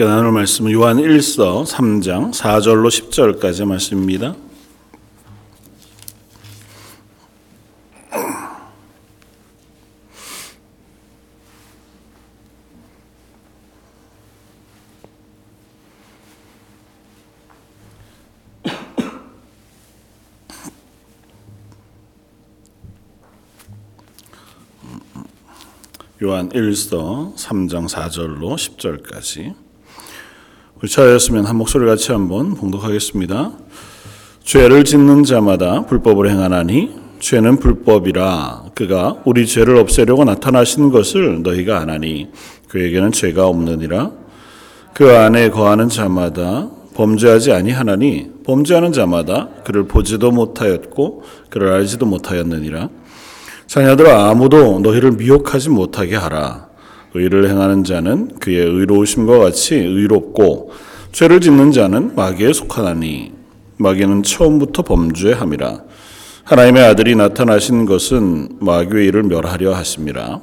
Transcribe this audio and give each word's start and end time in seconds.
함께 0.00 0.04
나눌 0.04 0.32
말씀은 0.32 0.72
요한 0.72 0.96
1서 0.96 1.66
3장 1.66 2.32
4절로 2.32 2.88
10절까지 2.88 3.66
말씀입니다. 3.66 4.34
요한 26.22 26.48
1서 26.48 27.36
3장 27.36 27.86
4절로 27.86 28.54
10절까지 28.54 29.69
우리 30.82 30.88
차였으면 30.88 31.44
한 31.44 31.56
목소리 31.56 31.84
같이 31.84 32.10
한번 32.10 32.54
봉독하겠습니다. 32.54 33.52
죄를 34.42 34.84
짓는 34.84 35.24
자마다 35.24 35.84
불법을 35.84 36.30
행하나니 36.30 36.94
죄는 37.20 37.58
불법이라 37.58 38.70
그가 38.74 39.18
우리 39.26 39.46
죄를 39.46 39.76
없애려고 39.76 40.24
나타나신 40.24 40.90
것을 40.90 41.42
너희가 41.42 41.80
아나니 41.80 42.30
그에게는 42.68 43.12
죄가 43.12 43.46
없느니라 43.46 44.10
그 44.94 45.14
안에 45.14 45.50
거하는 45.50 45.90
자마다 45.90 46.70
범죄하지 46.94 47.52
아니하나니 47.52 48.30
범죄하는 48.46 48.94
자마다 48.94 49.50
그를 49.64 49.86
보지도 49.86 50.30
못하였고 50.30 51.24
그를 51.50 51.72
알지도 51.72 52.06
못하였느니라 52.06 52.88
자녀들아 53.66 54.30
아무도 54.30 54.80
너희를 54.80 55.12
미혹하지 55.12 55.68
못하게 55.68 56.16
하라. 56.16 56.69
의를 57.14 57.48
행하는 57.48 57.84
자는 57.84 58.38
그의 58.38 58.58
의로우심과 58.58 59.38
같이 59.38 59.74
의롭고 59.74 60.72
죄를 61.12 61.40
짓는 61.40 61.72
자는 61.72 62.14
마귀에 62.14 62.52
속하나니 62.52 63.32
마귀는 63.78 64.22
처음부터 64.22 64.82
범죄함이라. 64.82 65.82
하나님의 66.44 66.84
아들이 66.84 67.16
나타나신 67.16 67.86
것은 67.86 68.58
마귀의 68.60 69.06
일을 69.08 69.22
멸하려 69.24 69.74
하심이라. 69.74 70.40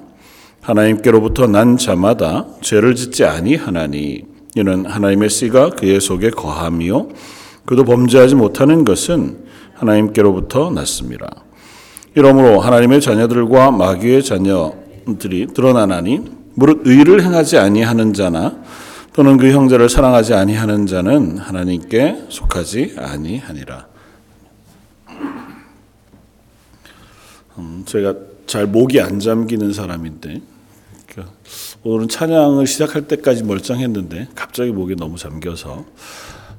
하나님께로부터 0.61 1.47
난 1.47 1.77
자마다 1.77 2.45
죄를 2.61 2.95
짓지 2.95 3.23
아니하나니 3.23 4.23
이는 4.55 4.85
하나님의 4.85 5.29
씨가 5.29 5.69
그의 5.69 6.01
속에 6.01 6.29
거함이요 6.29 7.09
그도 7.65 7.83
범죄하지 7.85 8.35
못하는 8.35 8.83
것은 8.83 9.45
하나님께로부터 9.75 10.71
났습니다. 10.71 11.29
이러므로 12.15 12.59
하나님의 12.59 12.99
자녀들과 12.99 13.71
마귀의 13.71 14.23
자녀들이 14.23 15.47
드러나나니 15.53 16.36
무릇 16.57 16.81
의를 16.85 17.23
행하지 17.23 17.59
아니하는 17.59 18.13
자나 18.13 18.59
또는 19.13 19.37
그 19.37 19.51
형제를 19.51 19.89
사랑하지 19.89 20.33
아니하는 20.33 20.87
자는 20.87 21.37
하나님께 21.37 22.25
속하지 22.29 22.95
아니하니라. 22.97 23.87
음, 27.59 27.83
제가 27.85 28.15
잘 28.47 28.65
목이 28.65 28.99
안 28.99 29.19
잠기는 29.19 29.71
사람인데 29.71 30.41
그러니까 31.07 31.35
오늘은 31.83 32.07
찬양을 32.07 32.65
시작할 32.65 33.07
때까지 33.07 33.43
멀쩡했는데 33.43 34.29
갑자기 34.33 34.71
목이 34.71 34.95
너무 34.95 35.15
잠겨서 35.17 35.85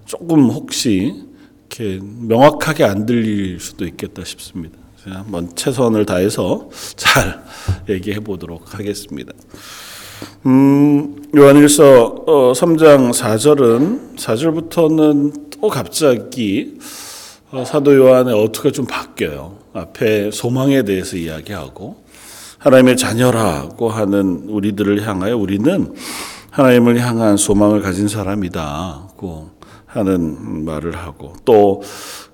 조금 0.06 0.48
혹시 0.48 1.24
이렇게 1.58 1.98
명확하게 2.02 2.84
안 2.84 3.04
들릴 3.04 3.58
수도 3.58 3.84
있겠다 3.84 4.24
싶습니다. 4.24 4.78
한번 5.06 5.56
최선을 5.56 6.06
다해서 6.06 6.70
잘 6.94 7.42
얘기해 7.88 8.20
보도록 8.20 8.74
하겠습니다. 8.74 9.32
음, 10.47 11.16
요한일서 11.36 12.24
3장 12.55 13.08
어, 13.08 13.11
4절은 13.11 14.16
4절부터는 14.16 15.50
또 15.50 15.69
갑자기 15.69 16.78
어, 17.50 17.64
사도 17.64 17.97
요한의 17.97 18.34
어투가 18.34 18.70
좀 18.70 18.86
바뀌어요. 18.86 19.56
앞에 19.72 20.30
소망에 20.30 20.83
대해서 20.83 21.16
이야기하고 21.16 22.03
하나님의 22.59 22.97
자녀라고 22.97 23.88
하는 23.88 24.44
우리들을 24.48 25.06
향하여 25.06 25.37
우리는 25.37 25.94
하나님을 26.50 26.98
향한 27.00 27.37
소망을 27.37 27.81
가진 27.82 28.09
사람이다고 28.09 29.50
하는 29.87 30.64
말을 30.64 30.97
하고 30.97 31.34
또 31.44 31.82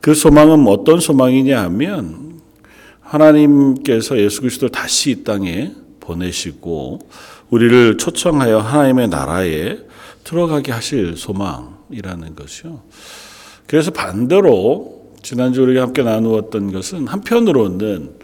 그 0.05 0.13
소망은 0.13 0.67
어떤 0.69 1.01
소망이냐 1.01 1.63
하면 1.63 2.43
하나님께서 3.01 4.19
예수 4.19 4.43
그리스도를 4.43 4.71
다시 4.71 5.13
이 5.13 5.25
땅에 5.25 5.73
보내시고 5.99 6.99
우리를 7.51 7.99
초청하여 7.99 8.59
하나님의 8.59 9.09
나라에 9.09 9.79
들어가게 10.25 10.73
하실 10.73 11.17
소망이라는 11.17 12.35
것이요. 12.35 12.83
그래서 13.67 13.91
반대로 13.91 15.13
지난주 15.23 15.63
우리가 15.63 15.83
함께 15.83 16.03
나누었던 16.03 16.73
것은 16.73 17.07
한편으로는 17.07 18.19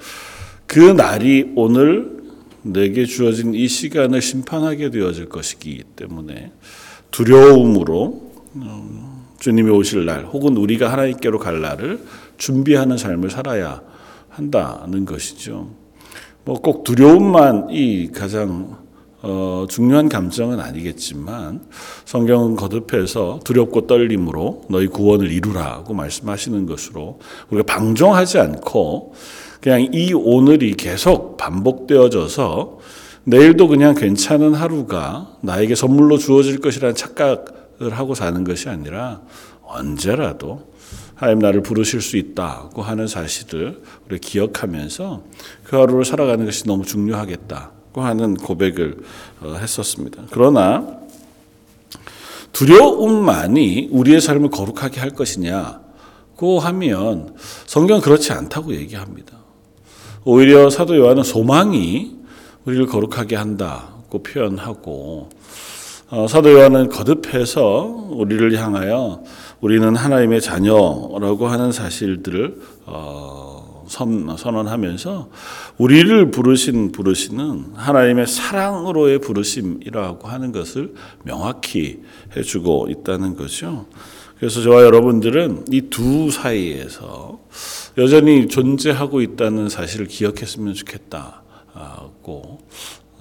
그 0.67 0.79
날이 0.79 1.53
오늘 1.57 2.21
내게 2.63 3.07
주어진 3.07 3.55
이 3.55 3.69
시간을 3.69 4.21
심판하게 4.21 4.91
되어질 4.91 5.29
것이기 5.29 5.83
때문에 5.97 6.53
두려움으로 7.11 8.31
어, 8.55 9.27
주님이 9.39 9.71
오실 9.71 10.05
날 10.05 10.25
혹은 10.27 10.57
우리가 10.57 10.93
하나님께로 10.93 11.39
갈 11.39 11.61
날을 11.61 12.05
준비하는 12.37 12.99
삶을 12.99 13.31
살아야 13.31 13.81
한다는 14.29 15.05
것이죠. 15.07 15.71
뭐 16.45 16.57
꼭 16.57 16.85
두려움만이 16.85 18.11
가장 18.13 18.80
어, 19.23 19.67
중요한 19.69 20.09
감정은 20.09 20.61
아니겠지만 20.61 21.61
성경은 22.07 22.57
거듭해서 22.57 23.41
두렵고 23.45 23.87
떨림으로 23.87 24.63
너희 24.71 24.87
구원을 24.87 25.31
이루라고 25.31 25.93
말씀하시는 25.93 26.67
것으로 26.67 27.19
우리가 27.51 27.75
방종하지 27.75 28.39
않고 28.39 29.15
그냥 29.61 29.87
이 29.93 30.15
오늘이 30.15 30.75
계속 30.75 31.37
반복되어져서 31.37 32.79
내일도 33.25 33.69
그냥 33.69 33.95
괜찮은 33.95 34.55
하루가 34.55 35.37
나에게 35.43 35.75
선물로 35.75 36.17
주어질 36.17 36.61
것이라는 36.61 36.95
착각을 36.95 37.91
하고 37.91 38.15
사는 38.15 38.43
것이 38.45 38.71
아니라 38.71 39.21
언제라도 39.63 40.71
하나님 41.15 41.41
나를 41.41 41.63
부르실 41.63 42.01
수 42.01 42.17
있다고 42.17 42.81
하는 42.81 43.07
사실을 43.07 43.83
우리 44.09 44.19
기억하면서 44.19 45.23
그 45.65 45.77
하루를 45.77 46.07
살아가는 46.07 46.47
것이 46.47 46.65
너무 46.65 46.85
중요하겠다고 46.87 47.80
하는 47.95 48.35
고백을 48.35 48.99
어, 49.41 49.57
했었습니다. 49.61 50.23
그러나 50.31 51.01
두려움만이 52.53 53.89
우리의 53.91 54.21
삶을 54.21 54.51
거룩하게 54.51 55.01
할 55.01 55.11
것이냐고 55.11 56.59
하면 56.61 57.35
성경은 57.67 58.03
그렇지 58.03 58.33
않다고 58.33 58.75
얘기합니다. 58.75 59.39
오히려 60.25 60.69
사도 60.71 60.97
요한은 60.97 61.23
소망이 61.23 62.17
우리를 62.65 62.87
거룩하게 62.87 63.37
한다고 63.37 64.23
표현하고 64.23 65.31
어, 66.11 66.27
사도 66.29 66.53
요한은 66.53 66.89
거듭해서 66.89 68.09
우리를 68.11 68.59
향하여 68.59 69.23
우리는 69.61 69.95
하나님의 69.95 70.41
자녀라고 70.41 71.47
하는 71.47 71.71
사실들을 71.71 72.61
어, 72.87 73.50
선 73.91 74.57
언하면서 74.57 75.31
우리를 75.79 76.31
부르신 76.31 76.93
부르시는 76.93 77.73
하나님의 77.75 78.27
사랑으로의 78.27 79.19
부르심이라고 79.19 80.29
하는 80.29 80.53
것을 80.53 80.95
명확히 81.25 82.01
해주고 82.37 82.87
있다는 82.91 83.35
거죠. 83.37 83.87
그래서 84.39 84.63
저와 84.63 84.85
여러분들은 84.85 85.67
이 85.71 85.83
두 85.91 86.31
사이에서 86.31 87.41
여전히 87.99 88.47
존재하고 88.49 89.21
있다는 89.21 89.69
사실을 89.69 90.07
기억했으면 90.07 90.73
좋겠다고 90.75 92.59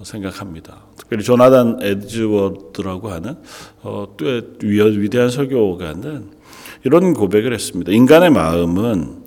생각합니다. 0.02 0.84
특별히 0.96 1.24
조나단 1.24 1.78
에드워드라고 1.82 3.10
하는 3.10 3.36
어, 3.82 4.06
또 4.16 4.24
위대한 4.62 5.28
설교가는 5.28 6.30
이런 6.84 7.12
고백을 7.12 7.52
했습니다. 7.52 7.92
인간의 7.92 8.30
마음은 8.30 9.19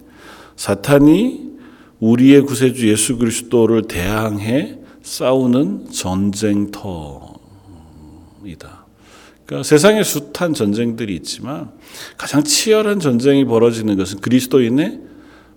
사탄이 0.55 1.53
우리의 1.99 2.41
구세주 2.41 2.89
예수 2.89 3.17
그리스도를 3.17 3.83
대항해 3.83 4.77
싸우는 5.01 5.89
전쟁터이다. 5.91 7.33
그러니까 9.45 9.63
세상에 9.63 10.03
숱한 10.03 10.53
전쟁들이 10.53 11.15
있지만 11.15 11.71
가장 12.17 12.43
치열한 12.43 12.99
전쟁이 12.99 13.45
벌어지는 13.45 13.97
것은 13.97 14.19
그리스도인의 14.19 15.01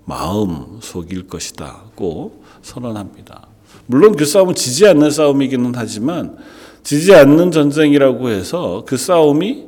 마음 0.04 0.78
속일 0.82 1.26
것이다고 1.26 2.42
선언합니다. 2.62 3.48
물론 3.86 4.16
그 4.16 4.24
싸움은 4.24 4.54
지지 4.54 4.86
않는 4.86 5.10
싸움이기는 5.10 5.72
하지만 5.74 6.36
지지 6.82 7.14
않는 7.14 7.50
전쟁이라고 7.50 8.28
해서 8.28 8.84
그 8.86 8.96
싸움이 8.96 9.64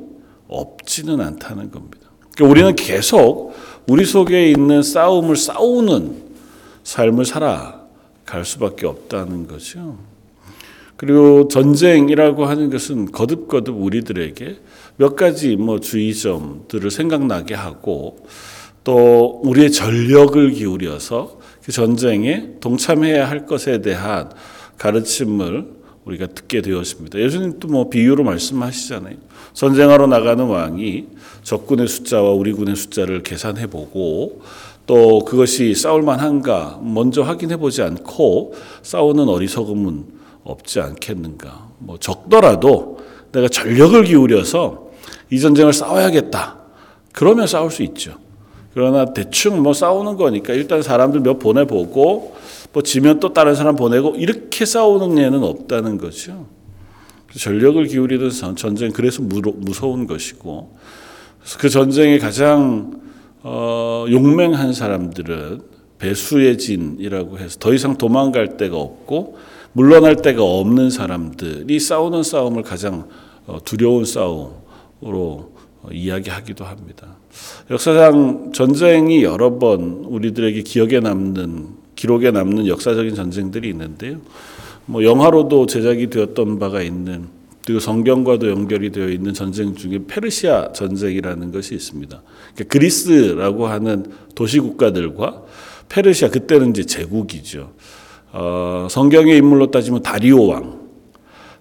없지는 0.47 1.21
않다는 1.21 1.71
겁니다. 1.71 2.09
그러니까 2.35 2.51
우리는 2.51 2.75
계속 2.75 3.53
우리 3.87 4.05
속에 4.05 4.49
있는 4.49 4.83
싸움을 4.83 5.35
싸우는 5.35 6.23
삶을 6.83 7.25
살아갈 7.25 8.45
수밖에 8.45 8.87
없다는 8.87 9.47
거죠. 9.47 9.97
그리고 10.95 11.47
전쟁이라고 11.47 12.45
하는 12.45 12.69
것은 12.69 13.11
거듭거듭 13.11 13.75
우리들에게 13.81 14.59
몇 14.97 15.15
가지 15.15 15.55
뭐 15.55 15.79
주의점들을 15.79 16.91
생각나게 16.91 17.53
하고 17.53 18.27
또 18.83 19.39
우리의 19.43 19.71
전력을 19.71 20.51
기울여서 20.51 21.39
그 21.63 21.71
전쟁에 21.71 22.49
동참해야 22.59 23.29
할 23.29 23.45
것에 23.45 23.81
대한 23.81 24.29
가르침을 24.77 25.67
우리가 26.05 26.27
듣게 26.27 26.61
되었습니다. 26.61 27.19
예수님도 27.19 27.67
뭐 27.67 27.89
비유로 27.89 28.23
말씀하시잖아요. 28.23 29.15
전쟁하러 29.53 30.07
나가는 30.07 30.43
왕이 30.43 31.07
적군의 31.49 31.87
숫자와 31.87 32.29
우리 32.29 32.53
군의 32.53 32.75
숫자를 32.75 33.23
계산해 33.23 33.67
보고 33.71 34.41
또 34.85 35.25
그것이 35.25 35.73
싸울 35.73 36.03
만한가 36.03 36.79
먼저 36.83 37.23
확인해 37.23 37.57
보지 37.57 37.81
않고 37.81 38.53
싸우는 38.83 39.27
어리석음은 39.27 40.05
없지 40.43 40.79
않겠는가. 40.79 41.69
뭐 41.79 41.97
적더라도 41.97 42.99
내가 43.31 43.47
전력을 43.47 44.03
기울여서 44.03 44.89
이 45.31 45.39
전쟁을 45.39 45.73
싸워야겠다. 45.73 46.59
그러면 47.13 47.47
싸울 47.47 47.71
수 47.71 47.81
있죠. 47.81 48.13
그러나 48.75 49.05
대충 49.11 49.63
뭐 49.63 49.73
싸우는 49.73 50.17
거니까 50.17 50.53
일단 50.53 50.83
사람들 50.83 51.21
몇 51.21 51.39
보내보고 51.39 52.35
뭐 52.71 52.83
지면 52.83 53.19
또 53.19 53.33
다른 53.33 53.55
사람 53.55 53.75
보내고 53.75 54.13
이렇게 54.17 54.65
싸우는 54.65 55.17
예는 55.17 55.43
없다는 55.43 55.97
거죠. 55.97 56.45
전력을 57.35 57.83
기울이는 57.85 58.29
전쟁 58.55 58.91
그래서 58.91 59.23
무서운 59.23 60.05
것이고 60.05 60.77
그 61.57 61.69
전쟁에 61.69 62.17
가장 62.19 62.99
어, 63.41 64.05
용맹한 64.09 64.73
사람들은 64.73 65.61
배수의 65.97 66.57
진이라고 66.57 67.39
해서 67.39 67.57
더 67.59 67.73
이상 67.73 67.97
도망갈 67.97 68.57
데가 68.57 68.77
없고 68.77 69.37
물러날 69.73 70.17
데가 70.17 70.43
없는 70.43 70.89
사람들이 70.89 71.79
싸우는 71.79 72.23
싸움을 72.23 72.63
가장 72.63 73.07
어, 73.47 73.59
두려운 73.63 74.05
싸움으로 74.05 75.51
이야기하기도 75.91 76.65
합니다. 76.65 77.17
역사상 77.71 78.51
전쟁이 78.53 79.23
여러 79.23 79.57
번 79.57 80.03
우리들에게 80.05 80.61
기억에 80.63 80.99
남는 80.99 81.79
기록에 81.95 82.31
남는 82.31 82.67
역사적인 82.67 83.15
전쟁들이 83.15 83.69
있는데요. 83.69 84.17
뭐 84.85 85.03
영화로도 85.03 85.65
제작이 85.67 86.09
되었던 86.09 86.59
바가 86.59 86.81
있는 86.81 87.27
그리고 87.69 87.79
성경과도 87.79 88.49
연결이 88.49 88.89
되어 88.91 89.09
있는 89.09 89.31
전쟁 89.31 89.75
중에 89.75 89.99
페르시아 90.07 90.71
전쟁이라는 90.73 91.51
것이 91.51 91.75
있습니다. 91.75 92.19
그러니까 92.55 92.63
그리스라고 92.63 93.67
하는 93.67 94.07
도시 94.33 94.59
국가들과 94.59 95.43
페르시아 95.87 96.29
그때는 96.29 96.71
이제 96.71 96.83
제국이죠. 96.83 97.73
어, 98.31 98.87
성경의 98.89 99.37
인물로 99.37 99.69
따지면 99.69 100.01
다리오 100.01 100.47
왕, 100.47 100.79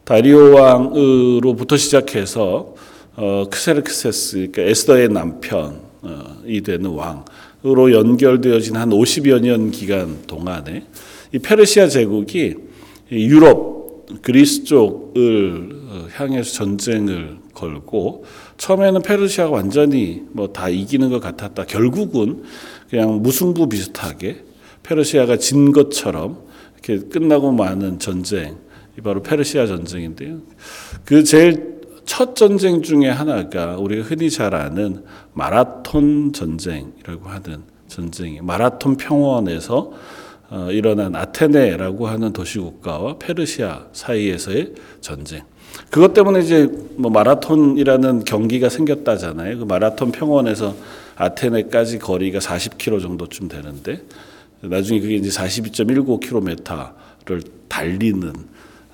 다리오 0.04 0.54
왕으로부터 0.54 1.76
시작해서 1.76 2.74
어, 3.14 3.44
크세르크세스, 3.50 4.48
그러니까 4.50 4.62
에스더의 4.62 5.10
남편이 5.10 6.62
되는 6.64 6.86
왕으로 6.88 7.92
연결되어진 7.92 8.76
한 8.76 8.88
50여 8.88 9.42
년 9.42 9.70
기간 9.70 10.22
동안에 10.26 10.86
이 11.34 11.38
페르시아 11.38 11.88
제국이 11.88 12.54
유럽 13.12 14.06
그리스 14.22 14.64
쪽을 14.64 15.68
어, 15.74 15.77
향해서 16.14 16.52
전쟁을 16.52 17.38
걸고 17.54 18.24
처음에는 18.58 19.02
페르시아가 19.02 19.50
완전히 19.50 20.22
뭐 20.32 20.52
다 20.52 20.68
이기는 20.68 21.08
것 21.10 21.20
같았다. 21.20 21.64
결국은 21.64 22.42
그냥 22.90 23.22
무승부 23.22 23.68
비슷하게 23.68 24.44
페르시아가 24.82 25.36
진 25.36 25.72
것처럼 25.72 26.42
이렇게 26.74 27.08
끝나고 27.08 27.52
마는 27.52 27.98
전쟁 27.98 28.56
이 28.98 29.00
바로 29.00 29.22
페르시아 29.22 29.66
전쟁인데요. 29.66 30.38
그 31.04 31.22
제일 31.24 31.78
첫 32.04 32.34
전쟁 32.34 32.82
중에 32.82 33.08
하나가 33.08 33.76
우리가 33.76 34.02
흔히 34.04 34.30
잘 34.30 34.54
아는 34.54 35.04
마라톤 35.34 36.32
전쟁이라고 36.32 37.28
하는 37.28 37.62
전쟁이 37.86 38.40
마라톤 38.40 38.96
평원에서 38.96 39.92
어, 40.50 40.68
일어난 40.70 41.14
아테네라고 41.14 42.08
하는 42.08 42.32
도시국가와 42.32 43.18
페르시아 43.18 43.88
사이에서의 43.92 44.72
전쟁. 45.02 45.42
그것 45.90 46.14
때문에 46.14 46.40
이제 46.40 46.68
뭐 46.96 47.10
마라톤이라는 47.10 48.24
경기가 48.24 48.68
생겼다잖아요. 48.68 49.58
그 49.58 49.64
마라톤 49.64 50.12
평원에서 50.12 50.76
아테네까지 51.16 51.98
거리가 51.98 52.38
40km 52.38 53.00
정도쯤 53.00 53.48
되는데 53.48 54.02
나중에 54.60 55.00
그게 55.00 55.16
이제 55.16 55.30
42.19km를 55.30 57.42
달리는 57.68 58.32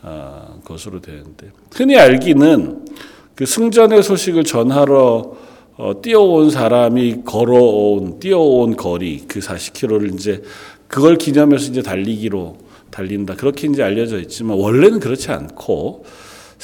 어, 0.03 0.61
것으로 0.65 1.01
되는데 1.01 1.51
흔히 1.73 1.97
알기는 1.97 2.85
그 3.35 3.47
승전의 3.47 4.03
소식을 4.03 4.45
전하러 4.45 5.33
어, 5.77 6.03
뛰어온 6.03 6.51
사람이 6.51 7.23
걸어온 7.25 8.21
뛰어온 8.21 8.77
거리 8.77 9.25
그 9.27 9.41
40km를 9.41 10.15
이제 10.15 10.43
그걸 10.87 11.17
기념해서 11.17 11.71
이제 11.71 11.83
달리기로 11.83 12.59
달린다 12.91 13.35
그렇게 13.35 13.67
이제 13.67 13.83
알려져 13.83 14.21
있지만 14.21 14.59
원래는 14.59 15.01
그렇지 15.01 15.33
않고 15.33 16.05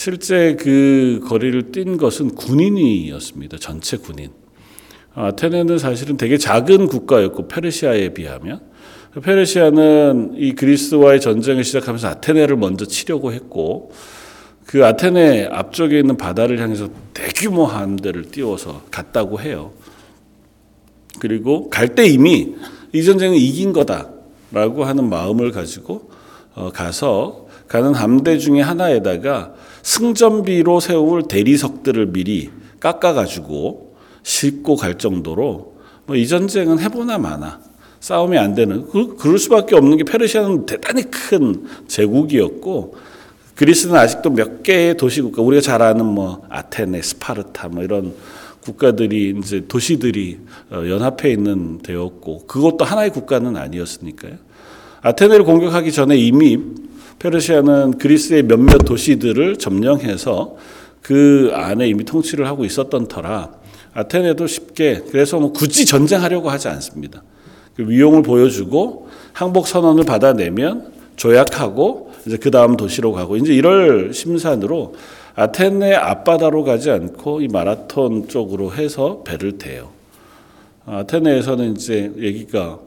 실제 0.01 0.57
그 0.59 1.21
거리를 1.29 1.73
뛴 1.73 1.99
것은 1.99 2.35
군인이었습니다 2.35 3.59
전체 3.59 3.99
군인 3.99 4.31
아테네는 5.15 5.77
사실은 5.77 6.17
되게 6.17 6.39
작은 6.39 6.87
국가였고 6.87 7.49
페르시아에 7.49 8.15
비하면 8.15 8.63
페르시아는 9.23 10.37
이 10.39 10.55
그리스와의 10.55 11.21
전쟁을 11.21 11.65
시작하면서 11.65 12.09
아테네를 12.09 12.57
먼저 12.57 12.87
치려고 12.87 13.35
했고 13.35 13.93
그 14.65 14.87
아테네 14.87 15.49
앞쪽에 15.53 15.99
있는 15.99 16.17
바다를 16.17 16.61
향해서 16.61 16.89
대규모 17.13 17.67
함대를 17.67 18.31
띄워서 18.31 18.85
갔다고 18.91 19.39
해요. 19.41 19.73
그리고 21.19 21.69
갈 21.69 21.95
때 21.95 22.07
이미 22.07 22.55
이 22.95 23.05
전쟁은 23.05 23.37
이긴 23.37 23.75
거다라고 23.75 24.85
하는 24.85 25.11
마음을 25.11 25.51
가지고 25.51 26.11
어, 26.55 26.71
가서 26.73 27.49
가는 27.69 27.95
함대 27.95 28.39
중에 28.39 28.63
하나에다가 28.63 29.53
승전비로 29.83 30.81
세울 30.81 31.23
대리석들을 31.29 32.07
미리 32.07 32.51
깎아가지고 32.81 33.97
싣고 34.23 34.77
갈 34.77 34.99
정도로 34.99 35.71
뭐 36.07 36.17
이 36.17 36.27
전쟁은 36.27 36.81
해보나 36.81 37.19
마나 37.19 37.61
싸움이 38.01 38.37
안 38.37 38.55
되는 38.55 38.87
그, 38.89 39.17
그럴 39.17 39.39
수밖에 39.39 39.77
없는 39.77 39.99
게 39.99 40.05
페르시아는 40.05 40.67
대단히 40.67 41.05
큰 41.11 41.67
제국이었고 41.87 42.97
그리스는 43.55 43.95
아직도 43.95 44.31
몇 44.31 44.63
개의 44.63 44.97
도시 44.97 45.21
국가 45.21 45.43
우리가 45.43 45.61
잘 45.61 45.83
아는 45.83 46.07
뭐 46.07 46.43
아테네, 46.49 47.03
스파르타 47.03 47.69
뭐 47.69 47.85
이런 47.85 48.15
국가들이 48.63 49.35
이제 49.39 49.65
도시들이 49.69 50.39
어, 50.71 50.83
연합해 50.87 51.31
있는 51.31 51.79
데였고 51.79 52.47
그것도 52.47 52.85
하나의 52.85 53.11
국가는 53.11 53.57
아니었으니까요. 53.57 54.33
아테네를 55.03 55.45
공격하기 55.45 55.93
전에 55.93 56.17
이미 56.17 56.59
페르시아는 57.21 57.99
그리스의 57.99 58.43
몇몇 58.43 58.79
도시들을 58.79 59.57
점령해서 59.57 60.57
그 61.03 61.51
안에 61.55 61.87
이미 61.87 62.05
통치를 62.05 62.47
하고 62.47 62.65
있었던 62.65 63.09
터라 63.09 63.53
아테네도 63.93 64.47
쉽게 64.47 65.03
그래서 65.11 65.39
뭐 65.39 65.53
굳이 65.53 65.85
전쟁하려고 65.85 66.51
하지 66.51 66.69
않습니다. 66.69 67.23
그 67.75 67.89
위용을 67.89 68.23
보여주고 68.23 69.09
항복 69.33 69.69
선언을 69.69 70.05
받아내면 70.05 70.93
조약하고 71.17 72.13
이제 72.27 72.37
그 72.39 72.51
다음 72.51 72.77
도시로 72.77 73.13
가고 73.13 73.37
이제 73.37 73.53
이럴 73.53 74.15
심산으로 74.15 74.95
아테네 75.35 75.95
앞바다로 75.95 76.65
가지 76.65 76.91
않고 76.91 77.43
이 77.43 77.49
마라톤 77.49 78.29
쪽으로 78.29 78.73
해서 78.73 79.23
배를 79.25 79.59
태요. 79.59 79.91
아테네에서는 80.87 81.73
이제 81.73 82.13
얘기가 82.19 82.79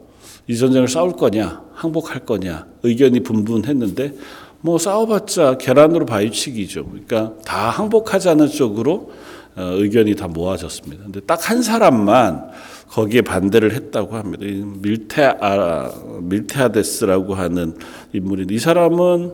이 0.46 0.56
전쟁을 0.56 0.88
싸울 0.88 1.12
거냐, 1.12 1.62
항복할 1.72 2.20
거냐 2.26 2.66
의견이 2.82 3.20
분분했는데 3.20 4.14
뭐 4.60 4.78
싸워봤자 4.78 5.58
계란으로 5.58 6.06
바위치기죠. 6.06 6.86
그러니까 6.86 7.34
다 7.44 7.70
항복하자는 7.70 8.48
쪽으로 8.48 9.12
어, 9.56 9.62
의견이 9.76 10.16
다 10.16 10.26
모아졌습니다. 10.26 11.04
근데 11.04 11.20
딱 11.20 11.48
한 11.48 11.62
사람만 11.62 12.50
거기에 12.88 13.22
반대를 13.22 13.72
했다고 13.74 14.16
합니다. 14.16 14.44
밀테 14.46 15.24
아 15.40 15.90
밀테아데스라고 16.22 17.34
하는 17.34 17.76
인물인데 18.12 18.54
이 18.54 18.58
사람은 18.58 19.32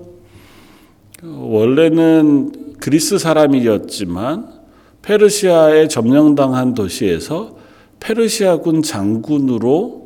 원래는 1.22 2.74
그리스 2.80 3.18
사람이었지만 3.18 4.48
페르시아에 5.02 5.88
점령당한 5.88 6.74
도시에서 6.74 7.56
페르시아군 8.00 8.82
장군으로 8.82 9.99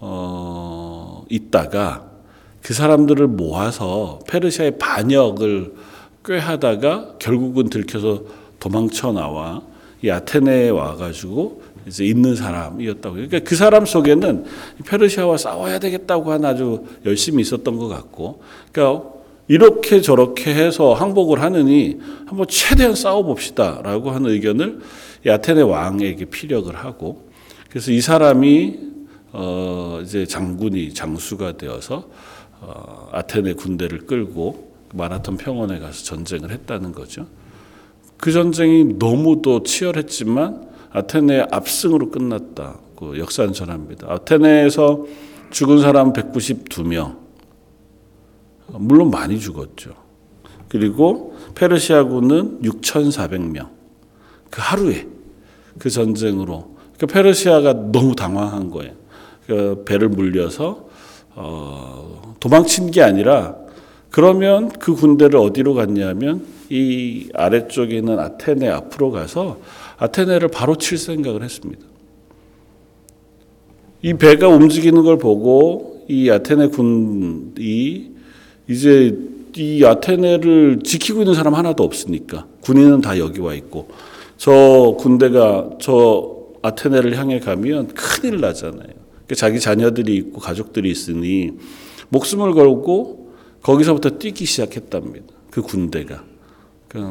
어, 0.00 1.24
있다가 1.28 2.08
그 2.62 2.74
사람들을 2.74 3.26
모아서 3.28 4.20
페르시아의 4.28 4.78
반역을 4.78 5.74
꾀하다가 6.24 7.14
결국은 7.18 7.70
들켜서 7.70 8.22
도망쳐 8.60 9.12
나와. 9.12 9.62
이 10.02 10.10
아테네에 10.10 10.68
와가지고 10.68 11.62
이제 11.86 12.04
있는 12.04 12.36
사람이었다고. 12.36 13.14
그러니까 13.14 13.40
그 13.40 13.56
사람 13.56 13.84
속에는 13.84 14.44
페르시아와 14.86 15.36
싸워야 15.36 15.78
되겠다고 15.78 16.30
하는 16.30 16.48
아주 16.48 16.84
열심히 17.04 17.40
있었던 17.40 17.76
것 17.76 17.88
같고, 17.88 18.42
그러니까 18.70 19.08
이렇게 19.48 20.00
저렇게 20.00 20.54
해서 20.54 20.92
항복을 20.92 21.40
하느니 21.40 21.98
한번 22.26 22.46
최대한 22.48 22.94
싸워봅시다라고 22.94 24.10
하는 24.10 24.30
의견을 24.30 24.80
이 25.26 25.30
아테네 25.30 25.62
왕에게 25.62 26.26
피력을 26.26 26.72
하고. 26.76 27.28
그래서 27.70 27.90
이 27.90 28.00
사람이 28.00 28.87
어 29.32 30.00
이제 30.02 30.26
장군이 30.26 30.94
장수가 30.94 31.56
되어서 31.56 32.08
어 32.60 33.08
아테네 33.12 33.54
군대를 33.54 34.06
끌고 34.06 34.72
마라톤 34.94 35.36
평원에 35.36 35.78
가서 35.78 36.04
전쟁을 36.04 36.50
했다는 36.50 36.92
거죠. 36.92 37.26
그 38.16 38.32
전쟁이 38.32 38.84
너무도 38.84 39.62
치열했지만 39.62 40.68
아테네의 40.90 41.48
압승으로 41.50 42.10
끝났다고 42.10 43.18
역사는 43.18 43.52
전합니다. 43.52 44.10
아테네에서 44.10 45.04
죽은 45.50 45.80
사람 45.80 46.12
192명. 46.12 47.16
물론 48.68 49.10
많이 49.10 49.38
죽었죠. 49.38 49.94
그리고 50.68 51.36
페르시아군은 51.54 52.62
6,400명. 52.62 53.68
그 54.50 54.60
하루에 54.60 55.06
그 55.78 55.90
전쟁으로 55.90 56.76
그 56.98 57.06
페르시아가 57.06 57.72
너무 57.92 58.14
당황한 58.14 58.70
거예요. 58.70 58.92
그 59.48 59.82
배를 59.86 60.10
물려서 60.10 60.88
어, 61.34 62.34
도망친 62.38 62.90
게 62.90 63.00
아니라 63.00 63.56
그러면 64.10 64.68
그 64.68 64.94
군대를 64.94 65.38
어디로 65.38 65.72
갔냐면 65.72 66.44
이 66.68 67.30
아래쪽에 67.32 67.96
있는 67.96 68.18
아테네 68.18 68.68
앞으로 68.68 69.10
가서 69.10 69.58
아테네를 69.96 70.48
바로 70.48 70.76
칠 70.76 70.98
생각을 70.98 71.42
했습니다. 71.42 71.82
이 74.02 74.14
배가 74.14 74.48
움직이는 74.48 75.02
걸 75.02 75.16
보고 75.16 76.04
이 76.08 76.28
아테네 76.28 76.68
군이 76.68 78.12
이제 78.68 79.18
이 79.56 79.82
아테네를 79.82 80.80
지키고 80.84 81.20
있는 81.20 81.32
사람 81.32 81.54
하나도 81.54 81.82
없으니까 81.84 82.46
군인은 82.60 83.00
다 83.00 83.18
여기 83.18 83.40
와 83.40 83.54
있고 83.54 83.88
저 84.36 84.94
군대가 84.98 85.70
저 85.80 86.36
아테네를 86.60 87.16
향해 87.16 87.40
가면 87.40 87.88
큰일 87.94 88.40
나잖아요. 88.42 88.97
그러니까 89.28 89.34
자기 89.34 89.60
자녀들이 89.60 90.16
있고 90.16 90.40
가족들이 90.40 90.90
있으니 90.90 91.52
목숨을 92.08 92.54
걸고 92.54 93.34
거기서부터 93.62 94.18
뛰기 94.18 94.46
시작했답니다. 94.46 95.26
그 95.50 95.60
군대가 95.60 96.24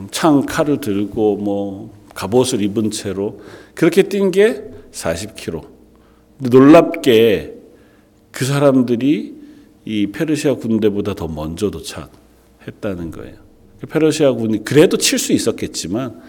창 0.10 0.44
칼을 0.46 0.82
들고 0.82 1.38
뭐 1.38 1.94
갑옷을 2.16 2.64
입은 2.64 2.90
채로 2.90 3.40
그렇게 3.76 4.04
뛴 4.04 4.32
게 4.32 4.64
40km. 4.92 5.68
놀랍게 6.40 7.54
그 8.32 8.46
사람들이 8.46 9.36
이 9.86 10.08
페르시아 10.08 10.56
군대보다 10.56 11.14
더 11.14 11.28
먼저 11.28 11.70
도착했다는 11.70 13.12
거예요. 13.12 13.36
페르시아 13.90 14.34
군이 14.34 14.64
그래도 14.64 14.98
칠 14.98 15.20
수 15.20 15.34
있었겠지만 15.34 16.20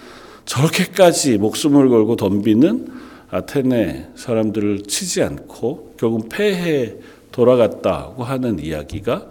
저렇게까지 0.45 1.39
목숨을 1.39 1.89
걸고 1.89 2.17
덤비는 2.17 2.89
아테네 3.31 4.11
사람들을 4.15 4.85
치지 4.85 5.23
않고 5.23 5.95
결국 5.99 6.29
패해 6.29 6.97
돌아갔다고 7.31 8.25
하는 8.25 8.59
이야기가 8.59 9.27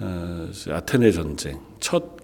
어, 0.00 0.48
아테네 0.70 1.12
전쟁 1.12 1.58
첫 1.80 2.16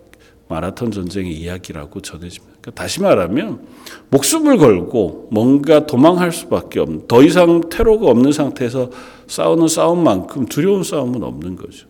마라톤 0.48 0.90
전쟁의 0.90 1.32
이야기라고 1.32 2.00
전해집니다. 2.00 2.56
그러니까 2.60 2.82
다시 2.82 3.00
말하면 3.00 3.66
목숨을 4.10 4.58
걸고 4.58 5.28
뭔가 5.30 5.86
도망할 5.86 6.30
수밖에 6.30 6.80
없는 6.80 7.08
더 7.08 7.22
이상 7.22 7.68
테러가 7.70 8.08
없는 8.08 8.32
상태에서 8.32 8.90
싸우는 9.26 9.68
싸움만큼 9.68 10.46
두려운 10.46 10.82
싸움은 10.82 11.22
없는 11.22 11.56
거죠. 11.56 11.86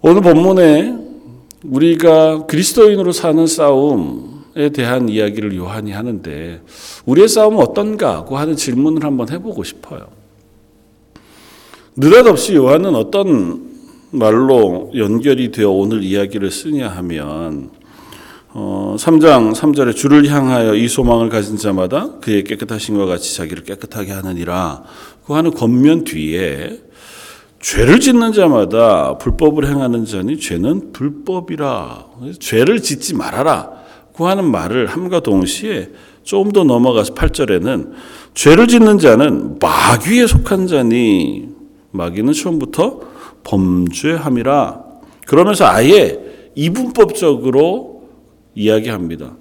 오늘 0.00 0.22
본문에 0.22 0.98
우리가 1.64 2.46
그리스도인으로 2.46 3.12
사는 3.12 3.46
싸움 3.46 4.41
에 4.54 4.68
대한 4.68 5.08
이야기를 5.08 5.56
요한이 5.56 5.92
하는데 5.92 6.60
우리의 7.06 7.26
싸움은 7.26 7.58
어떤가고 7.58 8.36
하는 8.36 8.54
질문을 8.54 9.02
한번 9.02 9.30
해보고 9.30 9.64
싶어요. 9.64 10.08
느닷없이 11.96 12.54
요한은 12.54 12.94
어떤 12.94 13.70
말로 14.10 14.90
연결이 14.94 15.50
되어 15.50 15.70
오늘 15.70 16.02
이야기를 16.02 16.50
쓰냐 16.50 16.88
하면 16.88 17.70
어, 18.54 18.96
3장 18.98 19.54
3절에 19.54 19.96
주를 19.96 20.26
향하여 20.30 20.74
이 20.74 20.86
소망을 20.86 21.30
가진 21.30 21.56
자마다 21.56 22.18
그의 22.20 22.44
깨끗하신과 22.44 23.06
같이 23.06 23.34
자기를 23.34 23.64
깨끗하게 23.64 24.12
하느니라. 24.12 24.82
그 25.24 25.32
하는 25.32 25.52
겉면 25.52 26.04
뒤에 26.04 26.78
죄를 27.62 28.00
짓는 28.00 28.34
자마다 28.34 29.16
불법을 29.16 29.66
행하는 29.66 30.04
자니 30.04 30.38
죄는 30.38 30.92
불법이라. 30.92 32.06
죄를 32.38 32.82
짓지 32.82 33.14
말아라 33.14 33.81
그 34.14 34.24
하는 34.24 34.50
말을 34.50 34.86
함과 34.86 35.20
동시에 35.20 35.90
조금 36.22 36.52
더 36.52 36.64
넘어가서 36.64 37.14
8절에는 37.14 37.92
죄를 38.34 38.68
짓는 38.68 38.98
자는 38.98 39.58
마귀에 39.58 40.26
속한 40.26 40.66
자니 40.66 41.48
마귀는 41.90 42.32
처음부터 42.32 43.00
범죄함이라 43.44 44.80
그러면서 45.26 45.66
아예 45.66 46.20
이분법적으로 46.54 48.02
이야기합니다. 48.54 49.36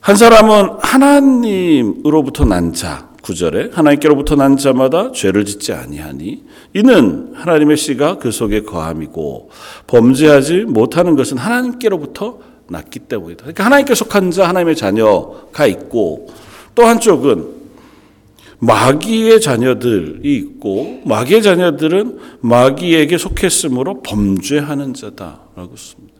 한 0.00 0.16
사람은 0.16 0.76
하나님으로부터 0.80 2.44
난 2.44 2.72
자, 2.72 3.10
9절에 3.22 3.72
하나님께로부터 3.72 4.36
난 4.36 4.56
자마다 4.56 5.10
죄를 5.10 5.44
짓지 5.44 5.72
아니하니 5.72 6.44
이는 6.74 7.32
하나님의 7.34 7.76
씨가 7.76 8.18
그 8.18 8.30
속에 8.30 8.62
거함이고 8.62 9.50
범죄하지 9.88 10.60
못하는 10.68 11.16
것은 11.16 11.38
하나님께로부터 11.38 12.38
났기 12.68 13.00
때문이다. 13.00 13.42
그러니까 13.42 13.64
하나님께 13.64 13.94
속한 13.94 14.30
자, 14.30 14.48
하나님의 14.48 14.76
자녀가 14.76 15.66
있고 15.66 16.28
또 16.74 16.84
한쪽은 16.84 17.56
마귀의 18.58 19.40
자녀들이 19.40 20.34
있고 20.36 21.00
마귀의 21.04 21.42
자녀들은 21.42 22.18
마귀에게 22.40 23.18
속했으므로 23.18 24.02
범죄하는 24.02 24.94
자다라고 24.94 25.76
씁니다. 25.76 26.16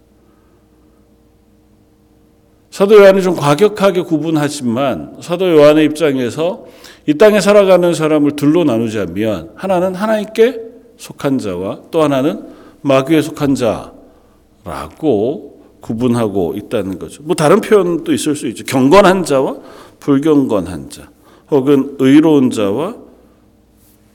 사도 2.70 2.96
요한이 2.96 3.22
좀 3.22 3.34
과격하게 3.34 4.02
구분하지만 4.02 5.16
사도 5.22 5.50
요한의 5.50 5.86
입장에서 5.86 6.66
이 7.06 7.14
땅에 7.14 7.40
살아가는 7.40 7.94
사람을 7.94 8.32
둘로 8.32 8.64
나누자면 8.64 9.52
하나는 9.54 9.94
하나님께 9.94 10.60
속한 10.98 11.38
자와 11.38 11.84
또 11.90 12.02
하나는 12.02 12.44
마귀에 12.82 13.22
속한 13.22 13.54
자라고 14.64 15.55
구분하고 15.86 16.54
있다는 16.56 16.98
거죠. 16.98 17.22
뭐 17.22 17.36
다른 17.36 17.60
표현도 17.60 18.12
있을 18.12 18.34
수 18.34 18.48
있죠. 18.48 18.64
경건한 18.64 19.24
자와 19.24 19.56
불경건한 20.00 20.90
자. 20.90 21.10
혹은 21.50 21.96
의로운 22.00 22.50
자와 22.50 22.96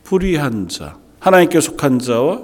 불의한 0.04 0.68
자, 0.68 0.98
하나님께 1.20 1.62
속한 1.62 2.00
자와 2.00 2.42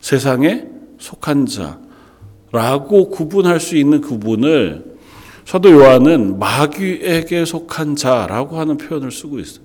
세상에 0.00 0.66
속한 0.98 1.46
자라고 1.46 3.08
구분할 3.08 3.60
수 3.60 3.76
있는 3.76 4.02
구분을 4.02 4.96
사도 5.46 5.70
요한은 5.70 6.38
마귀에게 6.38 7.46
속한 7.46 7.96
자라고 7.96 8.58
하는 8.58 8.76
표현을 8.76 9.10
쓰고 9.10 9.38
있어요. 9.38 9.64